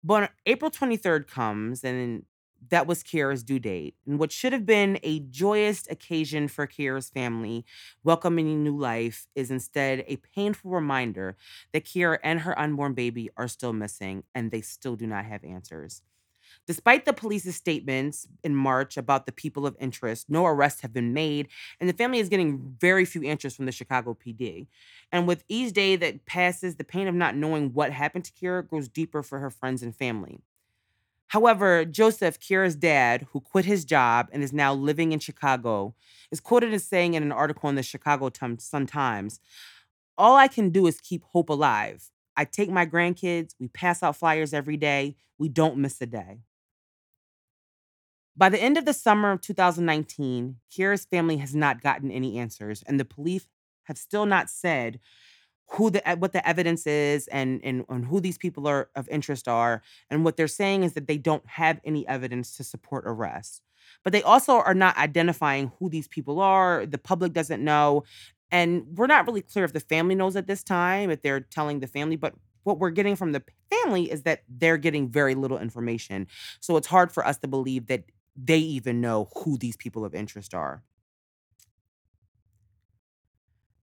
But 0.04 0.32
April 0.46 0.70
23rd 0.70 1.28
comes 1.28 1.84
and 1.84 2.26
that 2.70 2.88
was 2.88 3.04
Kiera's 3.04 3.44
due 3.44 3.60
date. 3.60 3.96
And 4.06 4.20
what 4.20 4.32
should 4.32 4.54
have 4.54 4.66
been 4.66 5.00
a 5.04 5.20
joyous 5.20 5.88
occasion 5.90 6.48
for 6.48 6.68
Kiera's 6.68 7.10
family 7.10 7.66
welcoming 8.04 8.64
new 8.64 8.78
life 8.78 9.28
is 9.34 9.50
instead 9.50 10.04
a 10.08 10.18
painful 10.18 10.72
reminder 10.72 11.38
that 11.74 11.86
Kiera 11.86 12.18
and 12.24 12.42
her 12.42 12.58
unborn 12.60 12.94
baby 12.94 13.30
are 13.38 13.48
still 13.48 13.74
missing 13.74 14.24
and 14.34 14.52
they 14.52 14.62
still 14.62 14.96
do 14.96 15.08
not 15.08 15.26
have 15.26 15.44
answers. 15.44 16.02
Despite 16.68 17.06
the 17.06 17.14
police's 17.14 17.56
statements 17.56 18.28
in 18.44 18.56
March 18.56 18.98
about 18.98 19.28
the 19.28 19.32
people 19.32 19.68
of 19.68 19.76
interest, 19.80 20.30
no 20.30 20.46
arrests 20.48 20.82
have 20.82 20.92
been 20.92 21.14
made, 21.14 21.48
and 21.80 21.88
the 21.88 21.94
family 21.94 22.18
is 22.18 22.30
getting 22.30 22.76
very 22.80 23.06
few 23.06 23.24
answers 23.24 23.56
from 23.56 23.68
the 23.68 23.72
Chicago 23.72 24.16
PD. 24.16 24.66
And 25.12 25.28
with 25.28 25.44
each 25.48 25.74
day 25.74 25.96
that 25.98 26.26
passes, 26.26 26.76
the 26.76 26.84
pain 26.84 27.08
of 27.08 27.14
not 27.14 27.36
knowing 27.36 27.74
what 27.74 27.92
happened 27.92 28.26
to 28.26 28.32
Kira 28.32 28.68
grows 28.68 28.88
deeper 28.88 29.22
for 29.22 29.40
her 29.40 29.52
friends 29.52 29.84
and 29.84 29.96
family. 29.96 30.40
However, 31.28 31.86
Joseph, 31.86 32.40
Kira's 32.40 32.76
dad, 32.76 33.28
who 33.32 33.42
quit 33.42 33.66
his 33.66 33.86
job 33.86 34.30
and 34.32 34.42
is 34.42 34.54
now 34.54 34.74
living 34.74 35.12
in 35.12 35.20
Chicago, 35.20 35.94
is 36.32 36.40
quoted 36.40 36.74
as 36.74 36.84
saying 36.84 37.14
in 37.14 37.24
an 37.24 37.32
article 37.32 37.70
in 37.70 37.76
the 37.76 37.84
Chicago 37.84 38.32
Sun 38.58 38.88
Times 38.88 39.40
All 40.18 40.36
I 40.36 40.48
can 40.48 40.70
do 40.70 40.88
is 40.88 41.02
keep 41.02 41.24
hope 41.26 41.50
alive. 41.50 42.10
I 42.38 42.46
take 42.46 42.70
my 42.70 42.86
grandkids, 42.86 43.54
we 43.60 43.68
pass 43.68 44.02
out 44.02 44.16
flyers 44.16 44.54
every 44.54 44.78
day, 44.78 45.16
we 45.38 45.50
don't 45.50 45.78
miss 45.78 46.02
a 46.02 46.06
day. 46.06 46.40
By 48.38 48.50
the 48.50 48.62
end 48.62 48.78
of 48.78 48.86
the 48.86 48.94
summer 48.94 49.32
of 49.32 49.42
2019, 49.42 50.58
Kira's 50.72 51.06
family 51.06 51.38
has 51.38 51.56
not 51.56 51.82
gotten 51.82 52.12
any 52.12 52.38
answers, 52.38 52.84
and 52.86 53.00
the 53.00 53.06
police 53.06 53.48
have 53.84 53.98
still 53.98 54.26
not 54.26 54.50
said 54.50 55.00
who 55.72 55.90
the 55.90 56.02
what 56.20 56.34
the 56.34 56.48
evidence 56.48 56.86
is 56.86 57.28
and, 57.28 57.60
and 57.64 57.86
and 57.90 58.06
who 58.06 58.20
these 58.20 58.38
people 58.38 58.68
are 58.68 58.90
of 58.96 59.10
interest 59.10 59.48
are. 59.48 59.82
And 60.10 60.24
what 60.24 60.38
they're 60.38 60.48
saying 60.48 60.84
is 60.84 60.94
that 60.94 61.08
they 61.08 61.18
don't 61.18 61.46
have 61.48 61.80
any 61.84 62.08
evidence 62.08 62.56
to 62.58 62.64
support 62.64 63.06
arrest. 63.08 63.62
But 64.04 64.14
they 64.14 64.24
also 64.24 64.54
are 64.54 64.74
not 64.74 64.98
identifying 64.98 65.72
who 65.80 65.90
these 65.90 66.08
people 66.08 66.40
are. 66.40 66.86
The 66.86 66.98
public 66.98 67.34
doesn't 67.34 67.64
know. 67.64 68.04
And 68.52 68.86
we're 68.96 69.08
not 69.08 69.26
really 69.26 69.42
clear 69.42 69.66
if 69.66 69.74
the 69.74 69.80
family 69.80 70.16
knows 70.16 70.36
at 70.36 70.48
this 70.48 70.64
time, 70.64 71.10
if 71.10 71.22
they're 71.22 71.40
telling 71.40 71.80
the 71.80 71.88
family, 71.88 72.16
but 72.16 72.34
what 72.64 72.80
we're 72.80 72.90
getting 72.92 73.16
from 73.16 73.32
the 73.32 73.44
family 73.72 74.12
is 74.12 74.24
that 74.24 74.44
they're 74.50 74.78
getting 74.78 75.10
very 75.10 75.36
little 75.36 75.58
information. 75.58 76.28
So 76.60 76.78
it's 76.78 76.88
hard 76.88 77.12
for 77.12 77.26
us 77.26 77.38
to 77.40 77.48
believe 77.48 77.88
that 77.88 78.04
they 78.36 78.60
even 78.60 79.02
know 79.02 79.30
who 79.36 79.58
these 79.58 79.78
people 79.78 80.04
of 80.04 80.14
interest 80.14 80.54
are. 80.54 80.84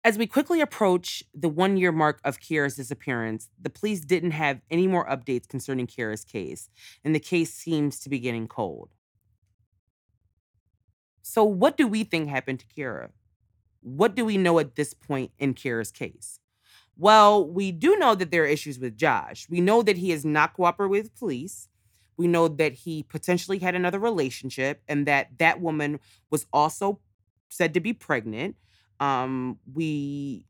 As 0.02 0.16
we 0.16 0.26
quickly 0.26 0.62
approach 0.62 1.22
the 1.34 1.48
one 1.48 1.76
year 1.76 1.92
mark 1.92 2.20
of 2.24 2.40
Kiera's 2.40 2.76
disappearance, 2.76 3.50
the 3.60 3.68
police 3.68 4.00
didn't 4.00 4.30
have 4.30 4.62
any 4.70 4.86
more 4.86 5.06
updates 5.06 5.46
concerning 5.46 5.86
Kiera's 5.86 6.24
case, 6.24 6.70
and 7.04 7.14
the 7.14 7.20
case 7.20 7.52
seems 7.52 8.00
to 8.00 8.08
be 8.08 8.18
getting 8.18 8.48
cold. 8.48 8.94
So, 11.22 11.44
what 11.44 11.76
do 11.76 11.86
we 11.86 12.02
think 12.02 12.28
happened 12.28 12.60
to 12.60 12.66
Kira? 12.66 13.10
What 13.82 14.14
do 14.14 14.24
we 14.24 14.38
know 14.38 14.58
at 14.58 14.74
this 14.74 14.94
point 14.94 15.32
in 15.38 15.54
Kira's 15.54 15.92
case? 15.92 16.40
Well, 16.96 17.46
we 17.46 17.70
do 17.72 17.96
know 17.96 18.14
that 18.14 18.30
there 18.30 18.42
are 18.42 18.46
issues 18.46 18.78
with 18.78 18.96
Josh. 18.96 19.46
We 19.48 19.60
know 19.60 19.82
that 19.82 19.96
he 19.96 20.12
is 20.12 20.24
not 20.24 20.54
cooperating 20.54 20.90
with 20.90 21.16
police. 21.16 21.68
We 22.20 22.28
know 22.28 22.48
that 22.48 22.74
he 22.74 23.02
potentially 23.02 23.61
had 23.61 23.74
another 23.74 23.98
relationship 23.98 24.83
and 24.87 25.06
that 25.06 25.38
that 25.38 25.62
woman 25.62 26.00
was 26.28 26.44
also 26.52 27.00
said 27.48 27.72
to 27.72 27.80
be 27.80 27.94
pregnant. 27.94 28.56
Um, 29.00 29.59
we 29.72 30.44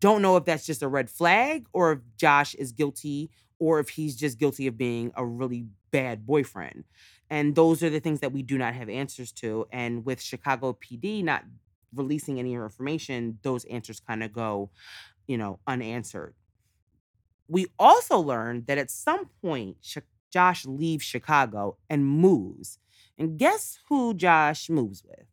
don't 0.00 0.22
know 0.22 0.38
if 0.38 0.46
that's 0.46 0.64
just 0.64 0.82
a 0.82 0.88
red 0.88 1.10
flag 1.10 1.66
or 1.74 1.92
if 1.92 1.98
Josh 2.16 2.54
is 2.54 2.72
guilty 2.72 3.30
or 3.58 3.80
if 3.80 3.90
he's 3.90 4.16
just 4.16 4.38
guilty 4.38 4.66
of 4.66 4.78
being 4.78 5.12
a 5.14 5.26
really 5.26 5.66
bad 5.90 6.24
boyfriend. 6.24 6.84
And 7.28 7.54
those 7.54 7.82
are 7.82 7.90
the 7.90 8.00
things 8.00 8.20
that 8.20 8.32
we 8.32 8.42
do 8.42 8.56
not 8.56 8.72
have 8.72 8.88
answers 8.88 9.30
to. 9.32 9.66
And 9.70 10.06
with 10.06 10.22
Chicago 10.22 10.72
PD 10.72 11.22
not 11.22 11.44
releasing 11.94 12.38
any 12.38 12.54
information, 12.54 13.40
those 13.42 13.66
answers 13.66 14.00
kind 14.00 14.22
of 14.24 14.32
go, 14.32 14.70
you 15.26 15.36
know, 15.36 15.60
unanswered. 15.66 16.34
We 17.46 17.66
also 17.78 18.18
learned 18.18 18.68
that 18.68 18.78
at 18.78 18.90
some 18.90 19.28
point, 19.42 19.76
Josh 20.32 20.64
leaves 20.64 21.04
Chicago 21.04 21.76
and 21.88 22.06
moves. 22.06 22.78
And 23.18 23.38
guess 23.38 23.78
who 23.88 24.14
Josh 24.14 24.68
moves 24.68 25.04
with? 25.04 25.26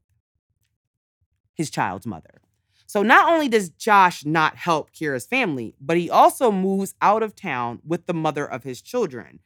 His 1.53 1.69
child's 1.69 2.05
mother. 2.05 2.41
So 2.85 3.03
not 3.03 3.31
only 3.31 3.47
does 3.47 3.69
Josh 3.69 4.25
not 4.25 4.55
help 4.55 4.91
Kira's 4.91 5.27
family, 5.27 5.75
but 5.79 5.97
he 5.97 6.09
also 6.09 6.51
moves 6.51 6.95
out 7.01 7.21
of 7.21 7.35
town 7.35 7.79
with 7.85 8.07
the 8.07 8.13
mother 8.13 8.49
of 8.49 8.63
his 8.63 8.81
children, 8.81 9.39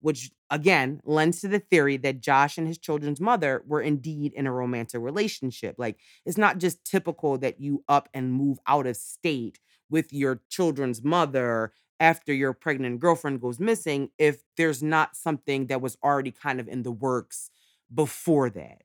which 0.00 0.32
again 0.50 1.00
lends 1.04 1.40
to 1.40 1.48
the 1.48 1.60
theory 1.60 1.96
that 1.98 2.20
Josh 2.20 2.58
and 2.58 2.66
his 2.66 2.78
children's 2.78 3.20
mother 3.20 3.62
were 3.66 3.80
indeed 3.80 4.32
in 4.32 4.46
a 4.46 4.52
romantic 4.52 5.00
relationship. 5.00 5.76
Like 5.78 5.98
it's 6.26 6.38
not 6.38 6.58
just 6.58 6.84
typical 6.84 7.38
that 7.38 7.60
you 7.60 7.84
up 7.88 8.08
and 8.12 8.32
move 8.32 8.58
out 8.66 8.86
of 8.86 8.96
state 8.96 9.60
with 9.88 10.12
your 10.12 10.42
children's 10.48 11.02
mother 11.02 11.72
after 12.00 12.32
your 12.32 12.52
pregnant 12.52 13.00
girlfriend 13.00 13.40
goes 13.40 13.60
missing 13.60 14.10
if 14.18 14.42
there's 14.56 14.82
not 14.82 15.16
something 15.16 15.66
that 15.66 15.80
was 15.80 15.96
already 16.02 16.30
kind 16.30 16.60
of 16.60 16.68
in 16.68 16.82
the 16.82 16.92
works 16.92 17.50
before 17.94 18.50
that. 18.50 18.82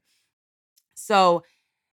So, 0.95 1.43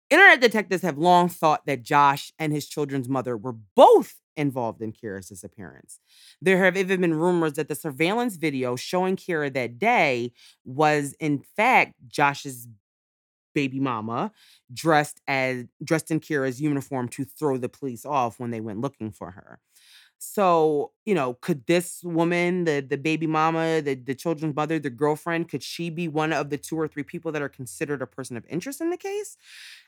internet 0.09 0.41
detectives 0.41 0.83
have 0.83 0.97
long 0.97 1.29
thought 1.29 1.65
that 1.65 1.83
Josh 1.83 2.33
and 2.39 2.53
his 2.53 2.67
children's 2.67 3.09
mother 3.09 3.37
were 3.37 3.55
both 3.75 4.21
involved 4.37 4.81
in 4.81 4.93
Kira's 4.93 5.29
disappearance. 5.29 5.99
There 6.41 6.63
have 6.63 6.77
even 6.77 7.01
been 7.01 7.15
rumors 7.15 7.53
that 7.53 7.69
the 7.69 7.75
surveillance 7.75 8.35
video 8.37 8.75
showing 8.75 9.15
Kira 9.17 9.53
that 9.53 9.79
day 9.79 10.33
was, 10.65 11.15
in 11.19 11.39
fact, 11.39 11.95
Josh's 12.07 12.67
baby 13.53 13.79
mama 13.79 14.31
dressed 14.73 15.21
as 15.27 15.65
dressed 15.83 16.11
in 16.11 16.19
Kira's 16.19 16.61
uniform 16.61 17.07
to 17.09 17.25
throw 17.25 17.57
the 17.57 17.69
police 17.69 18.05
off 18.05 18.39
when 18.39 18.51
they 18.51 18.61
went 18.61 18.81
looking 18.81 19.11
for 19.11 19.31
her. 19.31 19.59
So, 20.17 20.91
you 21.05 21.13
know, 21.13 21.35
could 21.35 21.65
this 21.67 22.01
woman, 22.03 22.63
the 22.63 22.79
the 22.87 22.97
baby 22.97 23.27
mama, 23.27 23.81
the 23.81 23.95
the 23.95 24.15
children's 24.15 24.55
mother, 24.55 24.79
the 24.79 24.89
girlfriend, 24.89 25.49
could 25.49 25.61
she 25.61 25.89
be 25.89 26.07
one 26.07 26.33
of 26.33 26.49
the 26.49 26.57
two 26.57 26.79
or 26.79 26.87
three 26.87 27.03
people 27.03 27.31
that 27.33 27.41
are 27.41 27.49
considered 27.49 28.01
a 28.01 28.07
person 28.07 28.35
of 28.37 28.45
interest 28.49 28.81
in 28.81 28.89
the 28.89 28.97
case? 28.97 29.37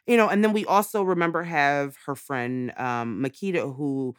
You 0.06 0.18
know, 0.18 0.30
and 0.30 0.44
then 0.44 0.54
we 0.54 0.66
also 0.66 1.04
remember 1.04 1.44
have 1.44 1.98
her 2.06 2.16
friend 2.16 2.72
um 2.78 3.24
Makita 3.24 3.76
who 3.76 4.16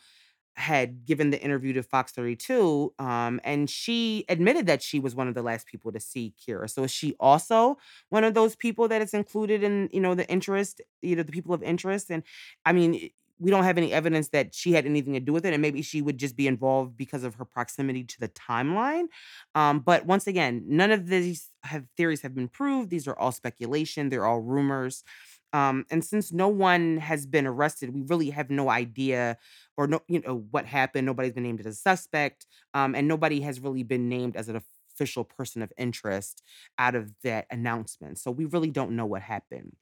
had 0.56 1.06
given 1.06 1.30
the 1.30 1.40
interview 1.40 1.72
to 1.74 1.82
Fox 1.84 2.12
32, 2.12 2.92
um, 2.98 3.40
and 3.44 3.70
she 3.70 4.24
admitted 4.28 4.66
that 4.66 4.82
she 4.82 4.98
was 4.98 5.14
one 5.14 5.28
of 5.28 5.34
the 5.34 5.42
last 5.42 5.66
people 5.68 5.92
to 5.92 6.00
see 6.00 6.34
Kira. 6.40 6.68
So 6.68 6.82
is 6.84 6.90
she 6.90 7.14
also 7.20 7.78
one 8.10 8.24
of 8.24 8.34
those 8.34 8.56
people 8.56 8.88
that 8.88 9.00
is 9.00 9.14
included 9.14 9.62
in, 9.62 9.88
you 9.92 10.00
know, 10.00 10.14
the 10.16 10.28
interest, 10.28 10.80
you 11.00 11.14
know, 11.16 11.22
the 11.22 11.32
people 11.32 11.54
of 11.54 11.62
interest? 11.62 12.10
And 12.10 12.24
I 12.66 12.72
mean, 12.72 13.10
we 13.38 13.50
don't 13.50 13.64
have 13.64 13.78
any 13.78 13.92
evidence 13.92 14.28
that 14.30 14.54
she 14.54 14.72
had 14.72 14.86
anything 14.86 15.14
to 15.14 15.20
do 15.20 15.32
with 15.32 15.46
it, 15.46 15.52
and 15.52 15.62
maybe 15.62 15.82
she 15.82 16.02
would 16.02 16.18
just 16.18 16.36
be 16.36 16.46
involved 16.46 16.96
because 16.96 17.24
of 17.24 17.36
her 17.36 17.44
proximity 17.44 18.04
to 18.04 18.20
the 18.20 18.28
timeline. 18.28 19.06
Um, 19.54 19.80
but 19.80 20.06
once 20.06 20.26
again, 20.26 20.64
none 20.66 20.90
of 20.90 21.08
these 21.08 21.50
have 21.62 21.84
theories 21.96 22.22
have 22.22 22.34
been 22.34 22.48
proved. 22.48 22.90
These 22.90 23.06
are 23.08 23.18
all 23.18 23.32
speculation. 23.32 24.08
They're 24.08 24.26
all 24.26 24.40
rumors. 24.40 25.04
Um, 25.52 25.86
and 25.90 26.04
since 26.04 26.32
no 26.32 26.48
one 26.48 26.98
has 26.98 27.26
been 27.26 27.46
arrested, 27.46 27.94
we 27.94 28.02
really 28.02 28.30
have 28.30 28.50
no 28.50 28.68
idea 28.68 29.38
or 29.76 29.86
no, 29.86 30.00
you 30.08 30.20
know, 30.20 30.44
what 30.50 30.66
happened. 30.66 31.06
Nobody's 31.06 31.32
been 31.32 31.44
named 31.44 31.60
as 31.60 31.66
a 31.66 31.74
suspect, 31.74 32.46
um, 32.74 32.94
and 32.94 33.08
nobody 33.08 33.40
has 33.42 33.60
really 33.60 33.82
been 33.82 34.08
named 34.08 34.36
as 34.36 34.48
an 34.48 34.60
official 34.94 35.24
person 35.24 35.62
of 35.62 35.72
interest 35.78 36.42
out 36.76 36.94
of 36.94 37.12
that 37.22 37.46
announcement. 37.50 38.18
So 38.18 38.30
we 38.30 38.44
really 38.44 38.70
don't 38.70 38.96
know 38.96 39.06
what 39.06 39.22
happened. 39.22 39.76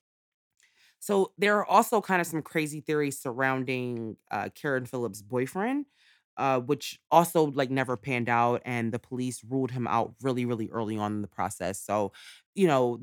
So 1.07 1.33
there 1.39 1.57
are 1.59 1.65
also 1.67 2.01
kind 2.01 2.21
of 2.21 2.27
some 2.27 2.43
crazy 2.43 2.81
theories 2.81 3.19
surrounding 3.21 4.17
uh, 4.31 4.49
Karen 4.55 4.87
Phillips' 4.87 5.23
boyfriend, 5.23 5.87
uh, 6.37 6.61
which 6.61 6.99
also 7.11 7.45
like 7.47 7.71
never 7.71 7.97
panned 7.97 8.29
out, 8.29 8.61
and 8.65 8.93
the 8.93 8.99
police 8.99 9.43
ruled 9.49 9.71
him 9.71 9.87
out 9.87 10.15
really, 10.23 10.45
really 10.45 10.69
early 10.71 10.97
on 10.99 11.13
in 11.13 11.23
the 11.23 11.29
process. 11.29 11.81
So, 11.81 12.13
you 12.55 12.67
know, 12.67 13.01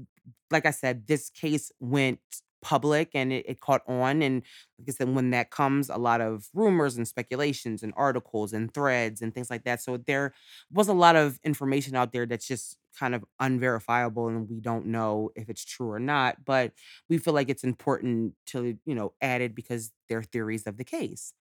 like 0.51 0.65
I 0.65 0.71
said, 0.71 1.07
this 1.07 1.29
case 1.29 1.71
went 1.79 2.19
public 2.63 3.11
and 3.13 3.31
it, 3.33 3.45
it 3.47 3.61
caught 3.61 3.83
on. 3.87 4.23
And 4.23 4.43
like 4.79 4.89
I 4.89 4.91
said, 4.93 5.09
when 5.15 5.29
that 5.31 5.51
comes, 5.51 5.89
a 5.89 5.97
lot 5.97 6.21
of 6.21 6.49
rumors 6.53 6.97
and 6.97 7.07
speculations 7.07 7.83
and 7.83 7.93
articles 7.95 8.53
and 8.53 8.73
threads 8.73 9.21
and 9.21 9.33
things 9.35 9.51
like 9.51 9.65
that. 9.65 9.81
So 9.81 9.97
there 9.97 10.33
was 10.71 10.87
a 10.87 10.93
lot 10.93 11.15
of 11.15 11.39
information 11.43 11.95
out 11.95 12.11
there 12.13 12.25
that's 12.25 12.47
just 12.47 12.77
kind 12.97 13.15
of 13.15 13.25
unverifiable 13.39 14.27
and 14.27 14.49
we 14.49 14.59
don't 14.61 14.85
know 14.85 15.31
if 15.35 15.49
it's 15.49 15.65
true 15.65 15.91
or 15.91 15.99
not. 15.99 16.45
But 16.45 16.73
we 17.09 17.17
feel 17.17 17.33
like 17.33 17.49
it's 17.49 17.63
important 17.63 18.35
to, 18.47 18.77
you 18.85 18.95
know, 18.95 19.13
add 19.21 19.41
it 19.41 19.55
because 19.55 19.91
they're 20.09 20.23
theories 20.23 20.65
of 20.67 20.77
the 20.77 20.83
case. 20.83 21.33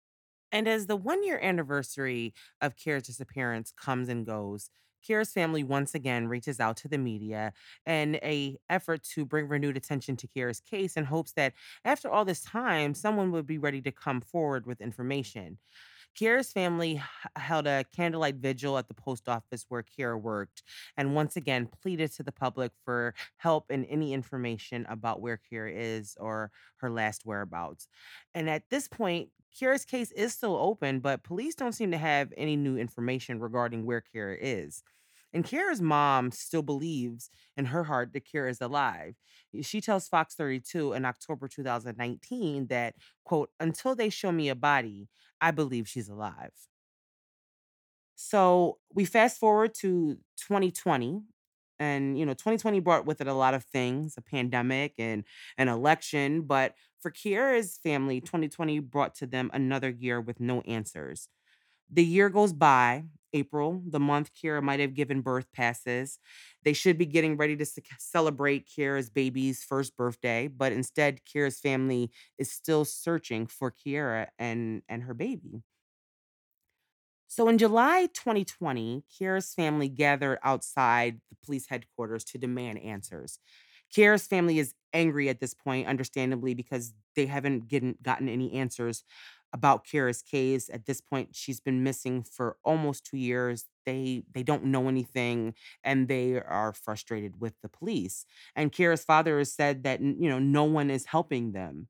And 0.51 0.67
as 0.67 0.87
the 0.87 0.95
one 0.97 1.23
year 1.23 1.39
anniversary 1.41 2.33
of 2.61 2.75
Kira's 2.75 3.03
disappearance 3.07 3.71
comes 3.71 4.09
and 4.09 4.25
goes, 4.25 4.69
Kira's 5.07 5.33
family 5.33 5.63
once 5.63 5.95
again 5.95 6.27
reaches 6.27 6.59
out 6.59 6.77
to 6.77 6.87
the 6.87 6.97
media 6.97 7.53
in 7.85 8.15
a 8.17 8.57
effort 8.69 9.03
to 9.15 9.25
bring 9.25 9.47
renewed 9.47 9.77
attention 9.77 10.15
to 10.17 10.27
Kira's 10.27 10.61
case 10.61 10.97
in 10.97 11.05
hopes 11.05 11.33
that 11.33 11.53
after 11.85 12.09
all 12.09 12.25
this 12.25 12.41
time, 12.41 12.93
someone 12.93 13.31
would 13.31 13.47
be 13.47 13.57
ready 13.57 13.81
to 13.81 13.91
come 13.91 14.21
forward 14.21 14.65
with 14.65 14.81
information. 14.81 15.57
Kira's 16.19 16.51
family 16.51 17.01
held 17.35 17.67
a 17.67 17.85
candlelight 17.95 18.35
vigil 18.35 18.77
at 18.77 18.87
the 18.87 18.93
post 18.93 19.29
office 19.29 19.65
where 19.69 19.83
Kira 19.83 20.19
worked 20.19 20.63
and 20.97 21.15
once 21.15 21.35
again 21.35 21.67
pleaded 21.81 22.11
to 22.13 22.23
the 22.23 22.31
public 22.31 22.71
for 22.83 23.13
help 23.37 23.65
and 23.69 23.85
any 23.89 24.13
information 24.13 24.85
about 24.89 25.21
where 25.21 25.39
Kira 25.51 25.71
is 25.73 26.15
or 26.19 26.51
her 26.77 26.89
last 26.89 27.21
whereabouts. 27.25 27.87
And 28.33 28.49
at 28.49 28.63
this 28.69 28.87
point, 28.87 29.29
Kira's 29.59 29.85
case 29.85 30.11
is 30.11 30.33
still 30.33 30.55
open, 30.55 30.99
but 30.99 31.23
police 31.23 31.55
don't 31.55 31.73
seem 31.73 31.91
to 31.91 31.97
have 31.97 32.33
any 32.37 32.55
new 32.55 32.77
information 32.77 33.39
regarding 33.39 33.85
where 33.85 34.03
Kira 34.13 34.37
is. 34.39 34.83
And 35.33 35.45
Kira's 35.45 35.81
mom 35.81 36.31
still 36.31 36.61
believes 36.61 37.29
in 37.55 37.65
her 37.65 37.83
heart 37.85 38.13
that 38.13 38.25
Kira 38.25 38.49
is 38.49 38.61
alive. 38.61 39.15
She 39.61 39.81
tells 39.81 40.07
Fox 40.07 40.35
32 40.35 40.93
in 40.93 41.05
October 41.05 41.47
2019 41.47 42.67
that, 42.67 42.95
quote, 43.23 43.49
until 43.59 43.95
they 43.95 44.09
show 44.09 44.31
me 44.31 44.49
a 44.49 44.55
body, 44.55 45.07
I 45.39 45.51
believe 45.51 45.87
she's 45.87 46.09
alive. 46.09 46.51
So 48.15 48.77
we 48.93 49.05
fast 49.05 49.39
forward 49.39 49.73
to 49.75 50.17
2020, 50.37 51.21
and 51.79 52.17
you 52.19 52.25
know 52.25 52.33
2020 52.33 52.79
brought 52.79 53.05
with 53.05 53.21
it 53.21 53.27
a 53.27 53.33
lot 53.33 53.53
of 53.53 53.63
things 53.63 54.13
a 54.17 54.21
pandemic 54.21 54.93
and 54.99 55.23
an 55.57 55.67
election 55.67 56.43
but 56.43 56.75
for 56.99 57.09
Kiera's 57.09 57.77
family 57.81 58.21
2020 58.21 58.79
brought 58.79 59.15
to 59.15 59.25
them 59.25 59.49
another 59.53 59.89
year 59.89 60.21
with 60.21 60.39
no 60.39 60.61
answers 60.61 61.27
the 61.91 62.03
year 62.05 62.29
goes 62.29 62.53
by 62.53 63.05
April, 63.33 63.81
the 63.87 63.99
month 63.99 64.31
Kira 64.33 64.61
might 64.61 64.79
have 64.79 64.93
given 64.93 65.21
birth 65.21 65.51
passes. 65.53 66.19
They 66.63 66.73
should 66.73 66.97
be 66.97 67.05
getting 67.05 67.37
ready 67.37 67.55
to 67.57 67.65
celebrate 67.99 68.67
Kira's 68.67 69.09
baby's 69.09 69.63
first 69.63 69.95
birthday, 69.97 70.47
but 70.47 70.71
instead, 70.71 71.21
Kira's 71.25 71.59
family 71.59 72.11
is 72.37 72.51
still 72.51 72.85
searching 72.85 73.47
for 73.47 73.71
Kira 73.71 74.27
and, 74.37 74.81
and 74.89 75.03
her 75.03 75.13
baby. 75.13 75.63
So 77.27 77.47
in 77.47 77.57
July 77.57 78.09
2020, 78.13 79.03
Kira's 79.09 79.53
family 79.53 79.87
gathered 79.87 80.39
outside 80.43 81.21
the 81.29 81.37
police 81.45 81.67
headquarters 81.67 82.25
to 82.25 82.37
demand 82.37 82.79
answers. 82.79 83.39
Kira's 83.95 84.27
family 84.27 84.59
is 84.59 84.73
angry 84.93 85.29
at 85.29 85.39
this 85.39 85.53
point, 85.53 85.87
understandably, 85.87 86.53
because 86.53 86.93
they 87.15 87.25
haven't 87.25 87.69
gotten 88.03 88.27
any 88.27 88.53
answers 88.53 89.03
about 89.53 89.85
Kira's 89.85 90.21
case. 90.21 90.69
At 90.69 90.85
this 90.85 91.01
point, 91.01 91.35
she's 91.35 91.59
been 91.59 91.83
missing 91.83 92.23
for 92.23 92.57
almost 92.63 93.05
two 93.05 93.17
years. 93.17 93.65
They 93.85 94.23
they 94.33 94.43
don't 94.43 94.65
know 94.65 94.87
anything, 94.87 95.55
and 95.83 96.07
they 96.07 96.39
are 96.41 96.73
frustrated 96.73 97.41
with 97.41 97.53
the 97.61 97.69
police. 97.69 98.25
And 98.55 98.71
Kira's 98.71 99.03
father 99.03 99.37
has 99.39 99.53
said 99.53 99.83
that 99.83 100.01
you 100.01 100.29
know 100.29 100.39
no 100.39 100.63
one 100.63 100.89
is 100.89 101.05
helping 101.05 101.51
them. 101.51 101.87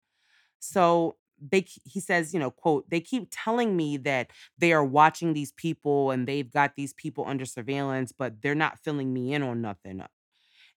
So 0.60 1.18
they 1.40 1.66
he 1.86 2.00
says, 2.00 2.34
you 2.34 2.40
know, 2.40 2.52
quote, 2.52 2.90
they 2.90 3.02
keep 3.02 3.28
telling 3.32 3.76
me 3.76 3.98
that 3.98 4.32
they 4.58 4.74
are 4.74 4.86
watching 4.86 5.34
these 5.34 5.52
people 5.54 6.12
and 6.12 6.28
they've 6.28 6.52
got 6.52 6.76
these 6.76 6.94
people 6.94 7.26
under 7.28 7.46
surveillance, 7.46 8.12
but 8.12 8.42
they're 8.42 8.56
not 8.56 8.80
filling 8.80 9.14
me 9.14 9.34
in 9.34 9.44
on 9.44 9.62
nothing. 9.62 10.04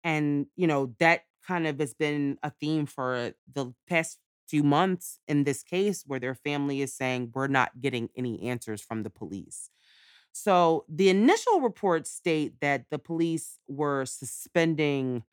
And, 0.05 0.47
you 0.57 0.66
know, 0.66 0.95
that 0.99 1.23
kind 1.47 1.66
of 1.66 1.79
has 1.81 1.95
been 1.95 2.38
a 2.42 2.51
theme 2.51 2.87
for 2.87 3.33
the 3.53 3.73
past 3.88 4.18
few 4.46 4.62
months 4.62 5.18
in 5.28 5.44
this 5.44 5.62
case 5.62 6.05
where 6.07 6.20
their 6.20 6.35
family 6.35 6.83
is 6.83 6.94
saying 6.94 7.33
we're 7.35 7.46
not 7.46 7.81
getting 7.81 8.11
any 8.16 8.42
answers 8.42 8.83
from 8.83 9.02
the 9.02 9.11
police. 9.11 9.70
So 10.33 10.85
the 10.88 11.09
initial 11.09 11.61
reports 11.61 12.11
state 12.11 12.61
that 12.61 12.87
the 12.90 12.98
police 12.98 13.59
were 13.68 14.07
suspending 14.07 15.24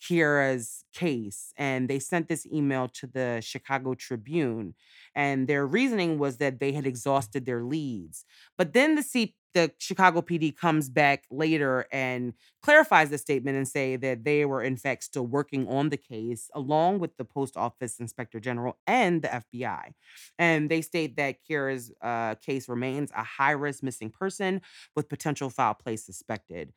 Kiera's 0.00 0.84
case 0.92 1.52
and 1.56 1.90
they 1.90 1.98
sent 1.98 2.28
this 2.28 2.46
email 2.46 2.88
to 2.88 3.06
the 3.06 3.40
Chicago 3.42 3.94
Tribune 3.94 4.74
and 5.14 5.48
their 5.48 5.66
reasoning 5.66 6.18
was 6.18 6.38
that 6.38 6.60
they 6.60 6.72
had 6.72 6.86
exhausted 6.86 7.46
their 7.46 7.64
leads. 7.64 8.24
But 8.56 8.74
then 8.74 8.94
the 8.94 9.02
C- 9.02 9.34
the 9.58 9.72
Chicago 9.78 10.22
PD 10.22 10.56
comes 10.56 10.88
back 10.88 11.24
later 11.32 11.86
and 11.90 12.32
clarifies 12.62 13.10
the 13.10 13.18
statement 13.18 13.56
and 13.56 13.66
say 13.66 13.96
that 13.96 14.22
they 14.22 14.44
were 14.44 14.62
in 14.62 14.76
fact 14.76 15.02
still 15.02 15.26
working 15.26 15.66
on 15.66 15.88
the 15.88 15.96
case 15.96 16.48
along 16.54 17.00
with 17.00 17.16
the 17.16 17.24
post 17.24 17.56
office 17.56 17.98
inspector 17.98 18.38
general 18.38 18.78
and 18.86 19.22
the 19.22 19.28
FBI. 19.28 19.94
And 20.38 20.70
they 20.70 20.80
state 20.80 21.16
that 21.16 21.38
Kira's 21.48 21.90
uh, 22.00 22.36
case 22.36 22.68
remains 22.68 23.10
a 23.16 23.24
high 23.24 23.50
risk 23.50 23.82
missing 23.82 24.10
person 24.10 24.60
with 24.94 25.08
potential 25.08 25.50
foul 25.50 25.74
play 25.74 25.96
suspected. 25.96 26.72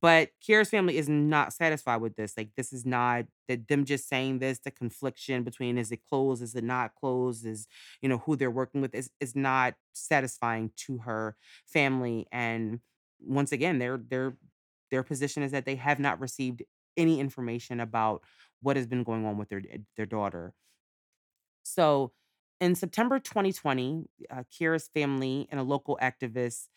But 0.00 0.30
Kira's 0.42 0.70
family 0.70 0.96
is 0.96 1.08
not 1.08 1.52
satisfied 1.52 2.00
with 2.00 2.16
this. 2.16 2.36
Like 2.36 2.50
this 2.56 2.72
is 2.72 2.84
not 2.84 3.26
that 3.48 3.68
them 3.68 3.84
just 3.84 4.08
saying 4.08 4.38
this, 4.40 4.58
the 4.58 4.70
confliction 4.70 5.44
between 5.44 5.78
is 5.78 5.92
it 5.92 6.02
closed, 6.08 6.42
is 6.42 6.54
it 6.54 6.64
not 6.64 6.94
closed, 6.94 7.46
is 7.46 7.68
you 8.00 8.08
know 8.08 8.18
who 8.18 8.34
they're 8.36 8.50
working 8.50 8.80
with 8.80 8.94
is 8.94 9.10
is 9.20 9.36
not 9.36 9.74
satisfying 9.92 10.70
to 10.78 10.98
her 10.98 11.36
family. 11.66 12.26
And 12.32 12.80
once 13.20 13.52
again, 13.52 13.78
their 13.78 13.96
their 13.98 14.36
their 14.90 15.02
position 15.02 15.42
is 15.42 15.52
that 15.52 15.64
they 15.66 15.76
have 15.76 15.98
not 16.00 16.20
received 16.20 16.62
any 16.96 17.20
information 17.20 17.80
about 17.80 18.22
what 18.60 18.76
has 18.76 18.86
been 18.86 19.04
going 19.04 19.24
on 19.24 19.38
with 19.38 19.48
their 19.50 19.62
their 19.96 20.06
daughter. 20.06 20.54
So 21.62 22.12
in 22.60 22.74
September 22.74 23.18
2020, 23.18 24.06
uh, 24.30 24.44
Kiera's 24.52 24.88
family 24.88 25.48
and 25.50 25.58
a 25.60 25.62
local 25.64 25.98
activist 26.02 26.68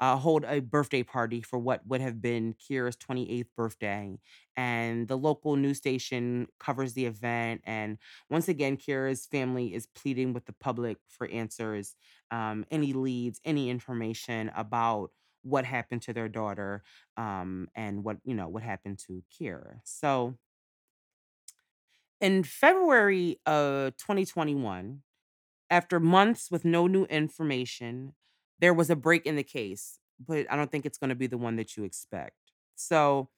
uh, 0.00 0.16
hold 0.16 0.44
a 0.44 0.60
birthday 0.60 1.02
party 1.02 1.42
for 1.42 1.58
what 1.58 1.86
would 1.86 2.00
have 2.00 2.20
been 2.20 2.54
Kira's 2.54 2.96
28th 2.96 3.48
birthday. 3.56 4.18
And 4.56 5.08
the 5.08 5.16
local 5.18 5.56
news 5.56 5.78
station 5.78 6.48
covers 6.60 6.92
the 6.92 7.06
event. 7.06 7.62
And 7.64 7.98
once 8.30 8.48
again, 8.48 8.76
Kira's 8.76 9.26
family 9.26 9.74
is 9.74 9.86
pleading 9.86 10.32
with 10.32 10.46
the 10.46 10.52
public 10.52 10.98
for 11.08 11.28
answers, 11.28 11.96
um, 12.30 12.64
any 12.70 12.92
leads, 12.92 13.40
any 13.44 13.70
information 13.70 14.50
about 14.56 15.10
what 15.42 15.64
happened 15.64 16.02
to 16.02 16.12
their 16.12 16.28
daughter 16.28 16.82
um, 17.16 17.68
and 17.74 18.04
what, 18.04 18.18
you 18.24 18.34
know, 18.34 18.48
what 18.48 18.62
happened 18.62 18.98
to 19.06 19.22
Kira. 19.32 19.80
So 19.84 20.34
in 22.20 22.42
February 22.42 23.40
of 23.46 23.96
2021, 23.96 25.02
after 25.70 26.00
months 26.00 26.50
with 26.50 26.64
no 26.64 26.86
new 26.86 27.04
information, 27.04 28.14
there 28.60 28.74
was 28.74 28.90
a 28.90 28.96
break 28.96 29.26
in 29.26 29.36
the 29.36 29.42
case, 29.44 29.98
but 30.24 30.46
I 30.50 30.56
don't 30.56 30.70
think 30.70 30.86
it's 30.86 30.98
gonna 30.98 31.14
be 31.14 31.26
the 31.26 31.38
one 31.38 31.56
that 31.56 31.76
you 31.76 31.84
expect. 31.84 32.36
So, 32.76 33.30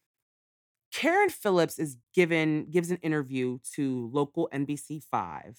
Karen 0.93 1.29
Phillips 1.31 1.79
is 1.79 1.97
given 2.15 2.69
gives 2.71 2.91
an 2.91 2.97
interview 2.99 3.59
to 3.75 4.11
local 4.13 4.49
NBC5, 4.53 5.57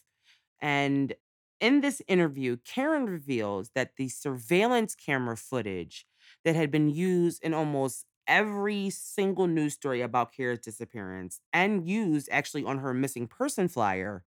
and 0.62 1.14
in 1.60 1.82
this 1.82 2.02
interview, 2.08 2.58
Karen 2.66 3.06
reveals 3.06 3.70
that 3.76 3.96
the 3.96 4.10
surveillance 4.10 4.96
camera 4.96 5.38
footage 5.38 6.06
that 6.44 6.56
had 6.56 6.72
been 6.72 6.90
used 6.90 7.42
in 7.44 7.54
almost 7.54 8.06
every 8.28 8.90
single 8.90 9.48
news 9.48 9.74
story 9.74 10.02
about 10.02 10.34
Kara's 10.34 10.60
disappearance 10.60 11.40
and 11.54 11.88
used 11.88 12.28
actually 12.32 12.64
on 12.66 12.80
her 12.80 12.94
missing 12.94 13.28
person 13.28 13.68
flyer 13.68 14.24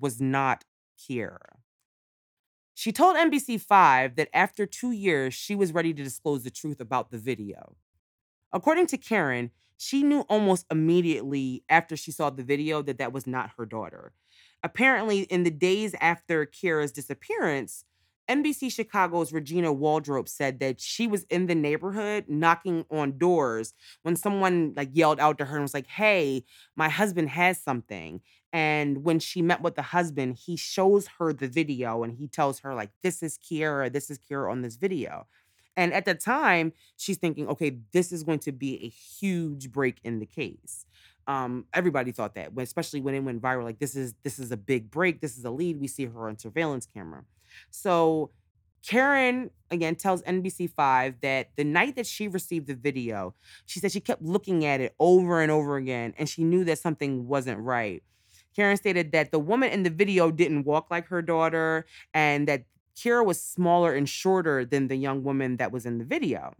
was 0.00 0.20
not 0.20 0.64
Kiera. 0.98 1.59
She 2.80 2.92
told 2.92 3.16
NBC5 3.16 4.16
that 4.16 4.30
after 4.32 4.64
two 4.64 4.90
years, 4.90 5.34
she 5.34 5.54
was 5.54 5.74
ready 5.74 5.92
to 5.92 6.02
disclose 6.02 6.44
the 6.44 6.50
truth 6.50 6.80
about 6.80 7.10
the 7.10 7.18
video. 7.18 7.76
According 8.54 8.86
to 8.86 8.96
Karen, 8.96 9.50
she 9.76 10.02
knew 10.02 10.20
almost 10.30 10.64
immediately 10.70 11.62
after 11.68 11.94
she 11.94 12.10
saw 12.10 12.30
the 12.30 12.42
video 12.42 12.80
that 12.80 12.96
that 12.96 13.12
was 13.12 13.26
not 13.26 13.50
her 13.58 13.66
daughter. 13.66 14.14
Apparently, 14.62 15.24
in 15.24 15.42
the 15.42 15.50
days 15.50 15.94
after 16.00 16.46
Kira's 16.46 16.90
disappearance, 16.90 17.84
NBC 18.30 18.72
Chicago's 18.72 19.30
Regina 19.30 19.74
Waldroup 19.74 20.26
said 20.26 20.60
that 20.60 20.80
she 20.80 21.06
was 21.06 21.24
in 21.24 21.48
the 21.48 21.54
neighborhood 21.54 22.26
knocking 22.28 22.86
on 22.90 23.18
doors 23.18 23.74
when 24.04 24.16
someone 24.16 24.72
like 24.74 24.88
yelled 24.94 25.20
out 25.20 25.36
to 25.36 25.44
her 25.44 25.56
and 25.56 25.62
was 25.64 25.74
like, 25.74 25.88
"Hey, 25.88 26.44
my 26.76 26.88
husband 26.88 27.28
has 27.28 27.60
something." 27.60 28.22
And 28.52 29.04
when 29.04 29.20
she 29.20 29.42
met 29.42 29.62
with 29.62 29.76
the 29.76 29.82
husband, 29.82 30.36
he 30.36 30.56
shows 30.56 31.06
her 31.18 31.32
the 31.32 31.48
video 31.48 32.02
and 32.02 32.14
he 32.14 32.26
tells 32.26 32.60
her 32.60 32.74
like, 32.74 32.90
"This 33.02 33.22
is 33.22 33.38
Kiera, 33.38 33.92
this 33.92 34.10
is 34.10 34.18
Kiera 34.18 34.50
on 34.50 34.62
this 34.62 34.76
video." 34.76 35.26
And 35.76 35.92
at 35.92 36.04
the 36.04 36.14
time, 36.14 36.72
she's 36.96 37.16
thinking, 37.16 37.46
"Okay, 37.48 37.78
this 37.92 38.12
is 38.12 38.24
going 38.24 38.40
to 38.40 38.52
be 38.52 38.84
a 38.84 38.88
huge 38.88 39.70
break 39.70 39.98
in 40.02 40.18
the 40.18 40.26
case." 40.26 40.84
Um, 41.26 41.66
everybody 41.72 42.10
thought 42.12 42.34
that, 42.34 42.50
especially 42.58 43.00
when 43.00 43.14
it 43.14 43.20
went 43.20 43.40
viral. 43.40 43.62
Like, 43.64 43.78
this 43.78 43.94
is 43.94 44.14
this 44.24 44.38
is 44.38 44.50
a 44.50 44.56
big 44.56 44.90
break. 44.90 45.20
This 45.20 45.38
is 45.38 45.44
a 45.44 45.50
lead. 45.50 45.80
We 45.80 45.86
see 45.86 46.06
her 46.06 46.28
on 46.28 46.38
surveillance 46.38 46.86
camera. 46.86 47.24
So 47.70 48.30
Karen 48.86 49.50
again 49.70 49.94
tells 49.94 50.22
NBC5 50.22 51.20
that 51.20 51.50
the 51.56 51.64
night 51.64 51.96
that 51.96 52.06
she 52.06 52.28
received 52.28 52.66
the 52.66 52.74
video, 52.74 53.34
she 53.66 53.78
said 53.78 53.92
she 53.92 54.00
kept 54.00 54.22
looking 54.22 54.64
at 54.64 54.80
it 54.80 54.94
over 54.98 55.40
and 55.40 55.50
over 55.52 55.76
again 55.76 56.14
and 56.18 56.28
she 56.28 56.44
knew 56.44 56.64
that 56.64 56.78
something 56.78 57.28
wasn't 57.28 57.60
right. 57.60 58.02
Karen 58.54 58.76
stated 58.76 59.12
that 59.12 59.30
the 59.30 59.38
woman 59.38 59.70
in 59.70 59.82
the 59.82 59.90
video 59.90 60.30
didn't 60.30 60.64
walk 60.64 60.90
like 60.90 61.06
her 61.08 61.22
daughter 61.22 61.86
and 62.12 62.48
that 62.48 62.64
Kira 62.96 63.24
was 63.24 63.40
smaller 63.40 63.94
and 63.94 64.08
shorter 64.08 64.64
than 64.64 64.88
the 64.88 64.96
young 64.96 65.22
woman 65.22 65.56
that 65.56 65.72
was 65.72 65.86
in 65.86 65.98
the 65.98 66.04
video. 66.04 66.54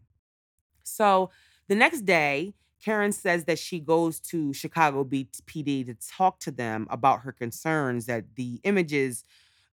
So 0.84 1.30
the 1.68 1.74
next 1.74 2.02
day, 2.02 2.54
Karen 2.82 3.12
says 3.12 3.44
that 3.44 3.58
she 3.58 3.78
goes 3.78 4.18
to 4.20 4.52
Chicago 4.54 5.04
PD 5.04 5.86
to 5.86 5.94
talk 6.16 6.40
to 6.40 6.50
them 6.50 6.86
about 6.90 7.20
her 7.20 7.32
concerns 7.32 8.06
that 8.06 8.24
the 8.36 8.60
images 8.64 9.24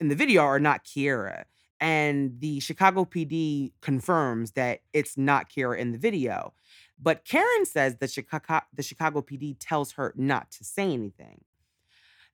in 0.00 0.08
the 0.08 0.14
video 0.14 0.42
are 0.42 0.60
not 0.60 0.84
Kiera. 0.84 1.44
And 1.80 2.40
the 2.40 2.60
Chicago 2.60 3.04
PD 3.04 3.72
confirms 3.82 4.52
that 4.52 4.80
it's 4.94 5.18
not 5.18 5.50
Kiera 5.50 5.76
in 5.76 5.92
the 5.92 5.98
video. 5.98 6.54
But 6.98 7.24
Karen 7.24 7.66
says 7.66 7.96
the 7.96 8.08
Chicago, 8.08 8.60
the 8.72 8.82
Chicago 8.82 9.20
PD 9.20 9.56
tells 9.58 9.92
her 9.92 10.14
not 10.16 10.50
to 10.52 10.64
say 10.64 10.84
anything. 10.84 11.42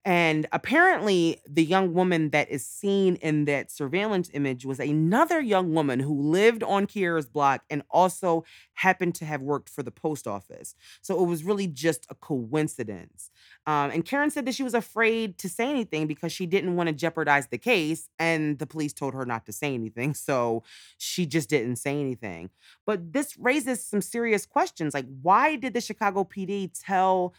And 0.05 0.47
apparently, 0.51 1.41
the 1.47 1.65
young 1.65 1.93
woman 1.93 2.31
that 2.31 2.49
is 2.49 2.65
seen 2.65 3.17
in 3.17 3.45
that 3.45 3.71
surveillance 3.71 4.31
image 4.33 4.65
was 4.65 4.81
another 4.81 5.41
young 5.41 5.75
woman 5.75 6.01
who 6.01 6.23
lived 6.23 6.63
on 6.63 6.87
Kiera's 6.87 7.27
block 7.27 7.65
and 7.69 7.83
also 7.91 8.45
happened 8.75 9.15
to 9.17 9.27
have 9.27 9.43
worked 9.43 9.69
for 9.69 9.83
the 9.83 9.91
post 9.91 10.27
office. 10.27 10.75
So 11.03 11.23
it 11.23 11.27
was 11.27 11.45
really 11.45 11.67
just 11.67 12.07
a 12.09 12.15
coincidence. 12.15 13.31
Um, 13.67 13.91
and 13.91 14.03
Karen 14.03 14.31
said 14.31 14.47
that 14.47 14.55
she 14.55 14.63
was 14.63 14.73
afraid 14.73 15.37
to 15.39 15.51
say 15.51 15.69
anything 15.69 16.07
because 16.07 16.33
she 16.33 16.47
didn't 16.47 16.77
want 16.77 16.87
to 16.87 16.95
jeopardize 16.95 17.49
the 17.49 17.59
case. 17.59 18.09
And 18.19 18.59
the 18.59 18.67
police 18.67 18.95
told 18.95 19.13
her 19.13 19.27
not 19.27 19.45
to 19.47 19.53
say 19.53 19.75
anything. 19.75 20.15
So 20.31 20.63
she 20.97 21.27
just 21.27 21.49
didn't 21.49 21.77
say 21.77 21.99
anything. 21.99 22.51
But 22.87 23.13
this 23.13 23.37
raises 23.37 23.85
some 23.85 24.01
serious 24.01 24.47
questions 24.47 24.95
like, 24.95 25.07
why 25.23 25.57
did 25.57 25.75
the 25.75 25.81
Chicago 25.81 26.25
PD 26.25 26.71
tell 26.73 27.35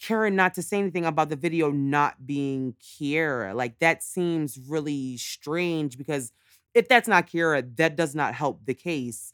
Karen 0.00 0.36
not 0.36 0.54
to 0.54 0.62
say 0.62 0.78
anything 0.78 1.04
about 1.04 1.28
the 1.28 1.36
video 1.36 1.70
not 1.70 2.26
being 2.26 2.74
Kiera. 2.82 3.54
Like 3.54 3.78
that 3.80 4.02
seems 4.02 4.58
really 4.58 5.16
strange 5.16 5.98
because 5.98 6.32
if 6.74 6.88
that's 6.88 7.08
not 7.08 7.26
Kiera, 7.26 7.76
that 7.76 7.96
does 7.96 8.14
not 8.14 8.34
help 8.34 8.64
the 8.66 8.74
case 8.74 9.32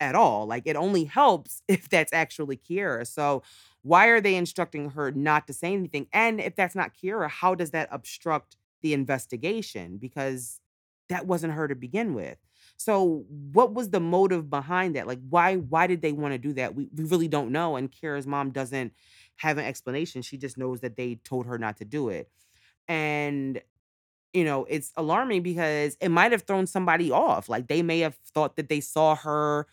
at 0.00 0.14
all. 0.14 0.46
Like 0.46 0.64
it 0.66 0.76
only 0.76 1.04
helps 1.04 1.62
if 1.68 1.88
that's 1.88 2.12
actually 2.12 2.56
Kiera. 2.56 3.06
So 3.06 3.42
why 3.82 4.06
are 4.06 4.20
they 4.20 4.34
instructing 4.36 4.90
her 4.90 5.10
not 5.12 5.46
to 5.46 5.52
say 5.52 5.72
anything? 5.72 6.06
And 6.12 6.40
if 6.40 6.56
that's 6.56 6.74
not 6.74 6.92
Kiera, 6.94 7.28
how 7.28 7.54
does 7.54 7.70
that 7.72 7.88
obstruct 7.90 8.56
the 8.82 8.94
investigation? 8.94 9.98
Because 9.98 10.60
that 11.08 11.26
wasn't 11.26 11.52
her 11.52 11.68
to 11.68 11.74
begin 11.74 12.14
with. 12.14 12.38
So 12.76 13.24
what 13.28 13.74
was 13.74 13.90
the 13.90 14.00
motive 14.00 14.48
behind 14.50 14.96
that? 14.96 15.06
Like 15.06 15.20
why 15.28 15.56
why 15.56 15.86
did 15.86 16.02
they 16.02 16.12
want 16.12 16.32
to 16.32 16.38
do 16.38 16.52
that? 16.54 16.74
We 16.74 16.88
we 16.94 17.04
really 17.04 17.28
don't 17.28 17.52
know. 17.52 17.76
And 17.76 17.90
Kiera's 17.92 18.26
mom 18.26 18.50
doesn't 18.50 18.92
have 19.36 19.58
an 19.58 19.64
explanation. 19.64 20.22
She 20.22 20.38
just 20.38 20.58
knows 20.58 20.80
that 20.80 20.96
they 20.96 21.16
told 21.24 21.46
her 21.46 21.58
not 21.58 21.78
to 21.78 21.84
do 21.84 22.08
it. 22.08 22.30
And 22.88 23.60
you 24.32 24.44
know, 24.44 24.66
it's 24.68 24.92
alarming 24.96 25.42
because 25.42 25.96
it 26.00 26.08
might 26.08 26.32
have 26.32 26.42
thrown 26.42 26.66
somebody 26.66 27.10
off. 27.10 27.48
Like 27.48 27.68
they 27.68 27.82
may 27.82 28.00
have 28.00 28.16
thought 28.34 28.56
that 28.56 28.68
they 28.68 28.80
saw 28.80 29.14
her 29.14 29.66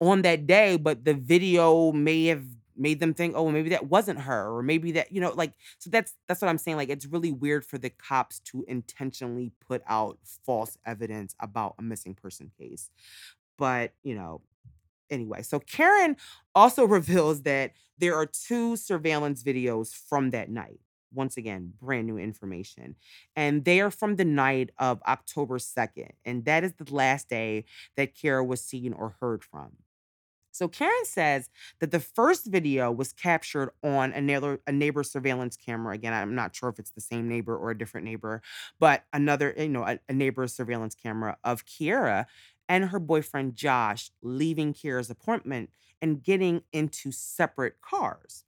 on 0.00 0.22
that 0.22 0.46
day, 0.46 0.76
but 0.76 1.04
the 1.04 1.14
video 1.14 1.92
may 1.92 2.26
have 2.26 2.44
made 2.76 3.00
them 3.00 3.14
think, 3.14 3.34
oh, 3.36 3.50
maybe 3.50 3.70
that 3.70 3.86
wasn't 3.86 4.20
her, 4.20 4.56
or 4.56 4.62
maybe 4.62 4.92
that, 4.92 5.12
you 5.12 5.20
know, 5.20 5.32
like 5.32 5.52
so 5.78 5.90
that's 5.90 6.14
that's 6.26 6.42
what 6.42 6.48
I'm 6.48 6.58
saying. 6.58 6.76
Like 6.76 6.88
it's 6.88 7.06
really 7.06 7.32
weird 7.32 7.64
for 7.64 7.78
the 7.78 7.90
cops 7.90 8.40
to 8.40 8.64
intentionally 8.66 9.52
put 9.66 9.82
out 9.86 10.18
false 10.44 10.76
evidence 10.84 11.34
about 11.40 11.74
a 11.78 11.82
missing 11.82 12.14
person 12.14 12.50
case. 12.58 12.90
But, 13.56 13.92
you 14.02 14.14
know, 14.14 14.40
anyway, 15.10 15.42
so 15.42 15.58
Karen 15.58 16.16
also 16.54 16.84
reveals 16.98 17.42
that 17.42 17.72
there 17.98 18.14
are 18.14 18.26
two 18.26 18.76
surveillance 18.76 19.42
videos 19.42 19.94
from 19.94 20.30
that 20.30 20.50
night. 20.50 20.80
Once 21.12 21.38
again, 21.38 21.72
brand 21.80 22.06
new 22.06 22.18
information. 22.18 22.94
And 23.34 23.64
they 23.64 23.80
are 23.80 23.90
from 23.90 24.16
the 24.16 24.26
night 24.26 24.70
of 24.78 25.00
October 25.06 25.58
2nd. 25.58 26.10
And 26.24 26.44
that 26.44 26.64
is 26.64 26.74
the 26.74 26.92
last 26.92 27.30
day 27.30 27.64
that 27.96 28.14
Kara 28.14 28.44
was 28.44 28.62
seen 28.62 28.92
or 28.92 29.16
heard 29.20 29.42
from. 29.42 29.72
So 30.58 30.66
Karen 30.66 31.04
says 31.04 31.50
that 31.78 31.92
the 31.92 32.00
first 32.00 32.46
video 32.46 32.90
was 32.90 33.12
captured 33.12 33.70
on 33.84 34.12
a 34.12 34.20
neighbor, 34.20 34.60
a 34.66 34.72
neighbor 34.72 35.04
surveillance 35.04 35.56
camera. 35.56 35.94
Again, 35.94 36.12
I'm 36.12 36.34
not 36.34 36.54
sure 36.54 36.68
if 36.68 36.80
it's 36.80 36.90
the 36.90 37.00
same 37.00 37.28
neighbor 37.28 37.56
or 37.56 37.70
a 37.70 37.78
different 37.78 38.04
neighbor, 38.04 38.42
but 38.80 39.04
another, 39.12 39.54
you 39.56 39.68
know, 39.68 39.84
a, 39.84 40.00
a 40.08 40.12
neighbor 40.12 40.48
surveillance 40.48 40.96
camera 40.96 41.36
of 41.44 41.64
Kiera 41.64 42.26
and 42.68 42.86
her 42.86 42.98
boyfriend 42.98 43.56
Josh 43.56 44.10
leaving 44.22 44.74
Kira's 44.74 45.10
appointment 45.10 45.70
and 46.00 46.22
getting 46.22 46.62
into 46.72 47.10
separate 47.10 47.80
cars. 47.80 48.44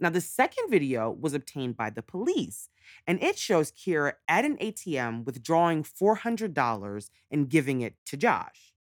Now, 0.00 0.10
the 0.10 0.20
second 0.20 0.70
video 0.70 1.10
was 1.10 1.34
obtained 1.34 1.76
by 1.76 1.90
the 1.90 2.02
police, 2.02 2.68
and 3.06 3.22
it 3.22 3.36
shows 3.36 3.72
Kira 3.72 4.12
at 4.28 4.44
an 4.44 4.56
ATM 4.58 5.24
withdrawing 5.24 5.82
$400 5.82 7.10
and 7.30 7.48
giving 7.48 7.80
it 7.80 7.94
to 8.06 8.16
Josh. 8.16 8.74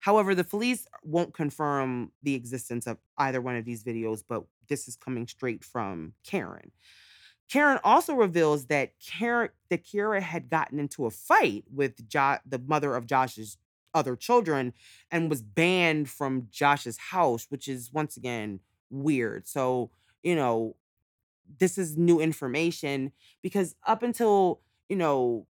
However, 0.00 0.34
the 0.34 0.44
police 0.44 0.86
won't 1.02 1.34
confirm 1.34 2.12
the 2.22 2.34
existence 2.34 2.86
of 2.86 2.98
either 3.16 3.40
one 3.40 3.56
of 3.56 3.64
these 3.64 3.82
videos, 3.82 4.22
but 4.26 4.44
this 4.68 4.86
is 4.88 4.96
coming 4.96 5.26
straight 5.26 5.64
from 5.64 6.12
Karen. 6.22 6.70
Karen 7.48 7.78
also 7.82 8.14
reveals 8.14 8.66
that 8.66 8.92
Karen, 9.00 9.48
that 9.70 9.84
Kiera 9.84 10.20
had 10.20 10.50
gotten 10.50 10.78
into 10.78 11.06
a 11.06 11.10
fight 11.10 11.64
with 11.72 12.06
jo- 12.08 12.38
the 12.46 12.58
mother 12.58 12.94
of 12.94 13.06
Josh's 13.06 13.56
other 13.94 14.16
children 14.16 14.72
and 15.10 15.30
was 15.30 15.42
banned 15.42 16.08
from 16.08 16.48
Josh's 16.50 16.98
house, 16.98 17.46
which 17.48 17.68
is 17.68 17.92
once 17.92 18.16
again 18.16 18.60
weird. 18.90 19.46
So, 19.46 19.90
you 20.22 20.34
know, 20.34 20.76
this 21.58 21.78
is 21.78 21.96
new 21.96 22.20
information 22.20 23.12
because 23.42 23.74
up 23.86 24.02
until, 24.02 24.60
you 24.88 24.96
know, 24.96 25.46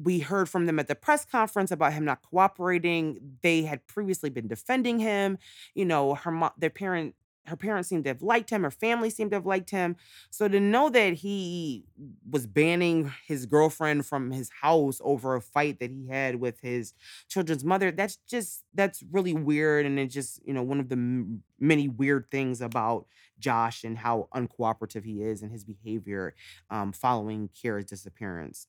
we 0.00 0.20
heard 0.20 0.48
from 0.48 0.66
them 0.66 0.78
at 0.78 0.88
the 0.88 0.94
press 0.94 1.24
conference 1.24 1.70
about 1.70 1.92
him 1.92 2.04
not 2.04 2.22
cooperating. 2.22 3.18
They 3.42 3.62
had 3.62 3.86
previously 3.86 4.30
been 4.30 4.48
defending 4.48 4.98
him. 4.98 5.38
You 5.74 5.84
know, 5.84 6.14
her 6.14 6.30
mom, 6.30 6.50
their 6.56 6.70
parent, 6.70 7.14
her 7.46 7.56
parents 7.56 7.88
seemed 7.88 8.04
to 8.04 8.10
have 8.10 8.22
liked 8.22 8.50
him. 8.50 8.62
Her 8.62 8.70
family 8.70 9.10
seemed 9.10 9.30
to 9.32 9.36
have 9.36 9.46
liked 9.46 9.70
him. 9.70 9.96
So 10.30 10.46
to 10.46 10.60
know 10.60 10.88
that 10.90 11.14
he 11.14 11.84
was 12.28 12.46
banning 12.46 13.12
his 13.26 13.46
girlfriend 13.46 14.06
from 14.06 14.30
his 14.30 14.50
house 14.60 15.00
over 15.02 15.34
a 15.34 15.40
fight 15.40 15.80
that 15.80 15.90
he 15.90 16.06
had 16.08 16.36
with 16.36 16.60
his 16.60 16.92
children's 17.28 17.64
mother, 17.64 17.90
that's 17.90 18.16
just 18.28 18.64
that's 18.74 19.02
really 19.10 19.34
weird. 19.34 19.86
And 19.86 19.98
it's 19.98 20.14
just 20.14 20.40
you 20.46 20.52
know 20.54 20.62
one 20.62 20.80
of 20.80 20.88
the 20.88 20.96
m- 20.96 21.42
many 21.58 21.88
weird 21.88 22.30
things 22.30 22.60
about 22.60 23.06
Josh 23.38 23.84
and 23.84 23.98
how 23.98 24.28
uncooperative 24.34 25.04
he 25.04 25.22
is 25.22 25.42
and 25.42 25.50
his 25.50 25.64
behavior 25.64 26.34
um, 26.70 26.92
following 26.92 27.48
Kiera's 27.48 27.86
disappearance. 27.86 28.66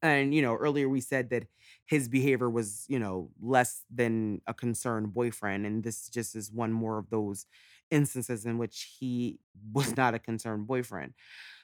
And, 0.00 0.32
you 0.32 0.42
know, 0.42 0.54
earlier 0.54 0.88
we 0.88 1.00
said 1.00 1.30
that 1.30 1.46
his 1.84 2.08
behavior 2.08 2.48
was, 2.48 2.86
you 2.88 2.98
know, 3.00 3.30
less 3.40 3.84
than 3.90 4.40
a 4.46 4.54
concerned 4.54 5.12
boyfriend. 5.12 5.66
And 5.66 5.82
this 5.82 6.08
just 6.08 6.36
is 6.36 6.52
one 6.52 6.72
more 6.72 6.98
of 6.98 7.10
those 7.10 7.46
instances 7.90 8.44
in 8.44 8.58
which 8.58 8.96
he 8.98 9.38
was 9.72 9.96
not 9.96 10.14
a 10.14 10.18
concerned 10.18 10.66
boyfriend. 10.66 11.14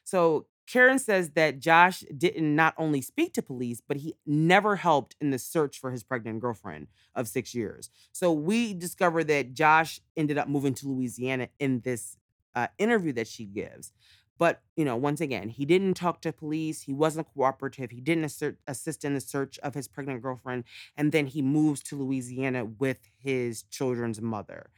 So 0.04 0.46
Karen 0.66 0.98
says 0.98 1.30
that 1.30 1.60
Josh 1.60 2.00
didn't 2.16 2.56
not 2.56 2.74
only 2.78 3.02
speak 3.02 3.34
to 3.34 3.42
police, 3.42 3.82
but 3.86 3.98
he 3.98 4.14
never 4.26 4.76
helped 4.76 5.14
in 5.20 5.30
the 5.30 5.38
search 5.38 5.78
for 5.78 5.90
his 5.90 6.02
pregnant 6.02 6.40
girlfriend 6.40 6.88
of 7.14 7.28
six 7.28 7.54
years. 7.54 7.90
So 8.12 8.32
we 8.32 8.72
discovered 8.72 9.24
that 9.28 9.52
Josh 9.52 10.00
ended 10.16 10.38
up 10.38 10.48
moving 10.48 10.74
to 10.74 10.88
Louisiana 10.88 11.48
in 11.58 11.80
this 11.80 12.16
uh, 12.54 12.68
interview 12.78 13.12
that 13.12 13.28
she 13.28 13.44
gives. 13.44 13.92
But, 14.36 14.62
you 14.74 14.84
know, 14.84 14.96
once 14.96 15.20
again, 15.20 15.48
he 15.48 15.64
didn't 15.64 15.94
talk 15.94 16.20
to 16.22 16.32
police. 16.32 16.82
He 16.82 16.92
wasn't 16.92 17.32
cooperative. 17.32 17.90
He 17.90 18.00
didn't 18.00 18.24
assert, 18.24 18.58
assist 18.66 19.04
in 19.04 19.14
the 19.14 19.20
search 19.20 19.58
of 19.60 19.74
his 19.74 19.86
pregnant 19.86 20.22
girlfriend. 20.22 20.64
And 20.96 21.12
then 21.12 21.26
he 21.26 21.40
moves 21.40 21.82
to 21.84 21.96
Louisiana 21.96 22.64
with 22.64 22.98
his 23.16 23.62
children's 23.64 24.20
mother. 24.20 24.70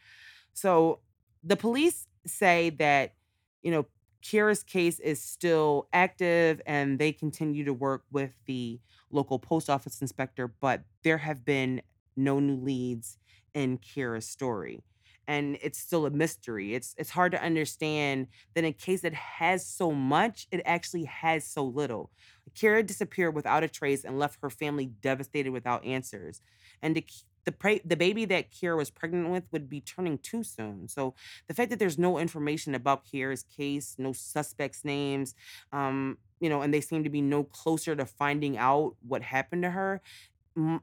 So 0.52 1.00
the 1.42 1.56
police 1.56 2.06
say 2.26 2.70
that, 2.70 3.14
you 3.62 3.70
know, 3.70 3.86
Kira's 4.22 4.62
case 4.62 4.98
is 4.98 5.22
still 5.22 5.88
active 5.92 6.60
and 6.66 6.98
they 6.98 7.12
continue 7.12 7.64
to 7.64 7.72
work 7.72 8.02
with 8.10 8.32
the 8.46 8.80
local 9.10 9.38
post 9.38 9.70
office 9.70 10.00
inspector, 10.00 10.48
but 10.48 10.82
there 11.04 11.18
have 11.18 11.44
been 11.44 11.82
no 12.16 12.40
new 12.40 12.56
leads 12.56 13.18
in 13.54 13.78
Kira's 13.78 14.26
story 14.26 14.82
and 15.28 15.58
it's 15.60 15.78
still 15.78 16.06
a 16.06 16.10
mystery. 16.10 16.74
It's 16.74 16.94
it's 16.98 17.10
hard 17.10 17.32
to 17.32 17.42
understand 17.42 18.28
that 18.54 18.64
in 18.64 18.72
case 18.74 19.02
that 19.02 19.14
has 19.14 19.66
so 19.66 19.92
much, 19.92 20.46
it 20.50 20.62
actually 20.64 21.04
has 21.04 21.44
so 21.44 21.64
little. 21.64 22.10
Kira 22.54 22.86
disappeared 22.86 23.34
without 23.34 23.64
a 23.64 23.68
trace 23.68 24.04
and 24.04 24.18
left 24.18 24.38
her 24.42 24.50
family 24.50 24.86
devastated 24.86 25.50
without 25.50 25.84
answers. 25.84 26.40
And 26.82 26.94
the 26.94 27.04
the, 27.46 27.52
pre- 27.52 27.80
the 27.84 27.96
baby 27.96 28.26
that 28.26 28.52
Kiera 28.52 28.76
was 28.76 28.90
pregnant 28.90 29.30
with 29.30 29.44
would 29.52 29.70
be 29.70 29.80
turning 29.80 30.18
too 30.18 30.44
soon. 30.44 30.88
So 30.88 31.14
the 31.48 31.54
fact 31.54 31.70
that 31.70 31.78
there's 31.78 31.98
no 31.98 32.18
information 32.18 32.74
about 32.74 33.06
Kiera's 33.06 33.44
case, 33.44 33.96
no 33.98 34.12
suspects' 34.12 34.84
names, 34.84 35.34
um, 35.72 36.18
you 36.40 36.50
know, 36.50 36.60
and 36.60 36.74
they 36.74 36.82
seem 36.82 37.04
to 37.04 37.10
be 37.10 37.22
no 37.22 37.44
closer 37.44 37.96
to 37.96 38.04
finding 38.04 38.58
out 38.58 38.96
what 39.08 39.22
happened 39.22 39.62
to 39.62 39.70
her, 39.70 40.02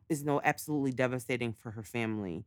is 0.09 0.23
no 0.23 0.39
absolutely 0.43 0.91
devastating 0.91 1.53
for 1.53 1.71
her 1.71 1.83
family. 1.83 2.43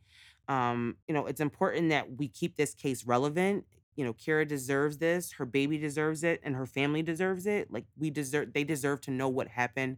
Um, 0.48 0.96
you 1.08 1.14
know, 1.14 1.26
it's 1.26 1.40
important 1.40 1.90
that 1.90 2.16
we 2.18 2.28
keep 2.28 2.56
this 2.56 2.74
case 2.74 3.04
relevant. 3.04 3.64
You 3.96 4.04
know, 4.04 4.12
Kira 4.12 4.46
deserves 4.46 4.98
this, 4.98 5.32
her 5.32 5.46
baby 5.46 5.78
deserves 5.78 6.22
it, 6.22 6.40
and 6.44 6.54
her 6.54 6.66
family 6.66 7.02
deserves 7.02 7.46
it. 7.46 7.72
Like 7.72 7.84
we 7.98 8.10
deserve 8.10 8.52
they 8.52 8.62
deserve 8.62 9.00
to 9.02 9.10
know 9.10 9.28
what 9.28 9.48
happened 9.48 9.96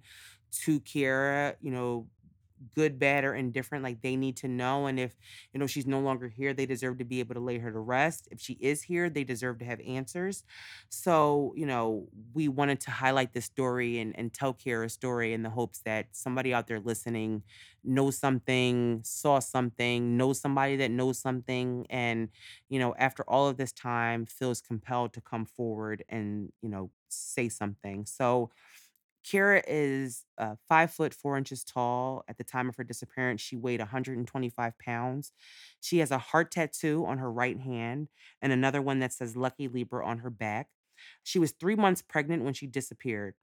to 0.65 0.81
Kira, 0.81 1.57
you 1.61 1.71
know, 1.71 2.07
good, 2.75 2.99
bad, 2.99 3.25
or 3.25 3.35
indifferent, 3.35 3.85
like 3.85 4.03
they 4.03 4.17
need 4.17 4.37
to 4.39 4.49
know. 4.49 4.87
And 4.87 4.99
if, 4.99 5.17
you 5.53 5.61
know, 5.61 5.67
she's 5.67 5.87
no 5.87 6.01
longer 6.01 6.29
here, 6.29 6.53
they 6.55 6.67
deserve 6.67 6.99
to 6.99 7.05
be 7.05 7.21
able 7.21 7.35
to 7.35 7.41
lay 7.41 7.59
her 7.59 7.71
to 7.73 7.79
rest. 7.79 8.29
If 8.31 8.41
she 8.41 8.55
is 8.55 8.83
here, 8.83 9.09
they 9.11 9.25
deserve 9.25 9.59
to 9.61 9.65
have 9.65 9.81
answers. 9.87 10.45
So, 10.89 11.53
you 11.57 11.67
know, 11.67 12.09
we 12.35 12.49
wanted 12.49 12.81
to 12.83 12.91
highlight 12.91 13.33
this 13.33 13.45
story 13.47 13.99
and, 13.99 14.17
and 14.19 14.33
tell 14.33 14.55
Kiera's 14.55 14.93
story 14.93 15.33
in 15.33 15.43
the 15.43 15.51
hopes 15.51 15.81
that 15.85 16.09
somebody 16.13 16.53
out 16.55 16.67
there 16.67 16.81
listening 16.81 17.43
knows 17.85 18.19
something, 18.19 19.01
saw 19.05 19.39
something, 19.39 20.17
knows 20.17 20.41
somebody 20.41 20.77
that 20.77 20.91
knows 20.91 21.19
something, 21.19 21.87
and, 21.91 22.29
you 22.69 22.79
know, 22.79 22.95
after 22.99 23.23
all 23.25 23.49
of 23.49 23.57
this 23.57 23.73
time, 23.73 24.27
feels 24.27 24.61
compelled 24.61 25.13
to 25.15 25.21
come 25.21 25.47
forward 25.47 26.05
and, 26.09 26.53
you 26.61 26.69
know, 26.69 26.91
say 27.09 27.49
something. 27.49 28.05
So, 28.05 28.51
Kiera 29.25 29.63
is 29.67 30.25
uh, 30.39 30.55
five 30.69 30.91
foot 30.91 31.13
four 31.13 31.37
inches 31.37 31.65
tall. 31.65 32.25
At 32.29 32.39
the 32.39 32.45
time 32.45 32.69
of 32.69 32.77
her 32.77 32.85
disappearance, 32.85 33.41
she 33.41 33.57
weighed 33.57 33.81
125 33.81 34.79
pounds. 34.79 35.33
She 35.81 35.99
has 35.99 36.11
a 36.11 36.19
heart 36.19 36.51
tattoo 36.51 37.05
on 37.07 37.19
her 37.19 37.31
right 37.31 37.59
hand 37.59 38.09
and 38.41 38.53
another 38.53 38.81
one 38.81 39.01
that 39.01 39.13
says 39.13 39.37
Lucky 39.37 39.69
Libra 39.69 40.07
on 40.07 40.19
her 40.19 40.31
back. 40.31 40.69
She 41.23 41.39
was 41.39 41.53
three 41.53 41.77
months 41.77 42.03
pregnant 42.03 42.45
when 42.45 42.55
she 42.55 42.67
disappeared. 42.67 43.35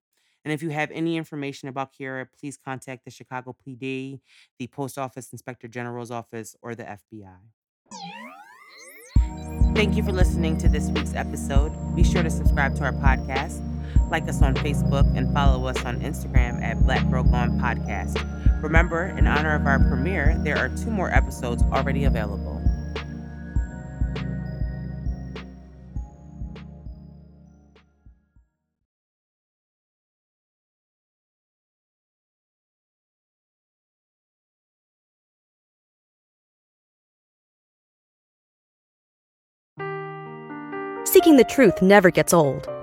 And 0.43 0.53
if 0.53 0.61
you 0.61 0.69
have 0.69 0.91
any 0.91 1.17
information 1.17 1.69
about 1.69 1.91
Kira, 1.93 2.27
please 2.39 2.57
contact 2.57 3.03
the 3.03 3.11
Chicago 3.11 3.55
PD, 3.65 4.19
the 4.59 4.67
Post 4.67 4.97
Office 4.97 5.31
Inspector 5.31 5.67
General's 5.69 6.11
Office, 6.11 6.55
or 6.61 6.75
the 6.75 6.83
FBI. 6.83 7.37
Thank 9.75 9.97
you 9.97 10.03
for 10.03 10.11
listening 10.11 10.57
to 10.59 10.69
this 10.69 10.89
week's 10.89 11.15
episode. 11.15 11.71
Be 11.95 12.03
sure 12.03 12.21
to 12.21 12.29
subscribe 12.29 12.75
to 12.77 12.83
our 12.83 12.93
podcast 12.93 13.74
like 14.09 14.27
us 14.27 14.41
on 14.41 14.55
Facebook, 14.55 15.05
and 15.17 15.33
follow 15.33 15.67
us 15.67 15.83
on 15.85 15.99
Instagram 16.01 16.61
at 16.61 16.83
Black 16.83 17.09
Girl 17.09 17.23
Gone 17.23 17.59
Podcast. 17.59 18.21
Remember, 18.61 19.05
in 19.17 19.27
honor 19.27 19.55
of 19.55 19.65
our 19.65 19.79
premiere, 19.79 20.37
there 20.43 20.57
are 20.57 20.69
two 20.69 20.89
more 20.89 21.11
episodes 21.11 21.63
already 21.63 22.05
available. 22.05 22.61
Seeking 41.05 41.37
the 41.37 41.45
truth 41.45 41.81
never 41.81 42.11
gets 42.11 42.33
old. 42.33 42.74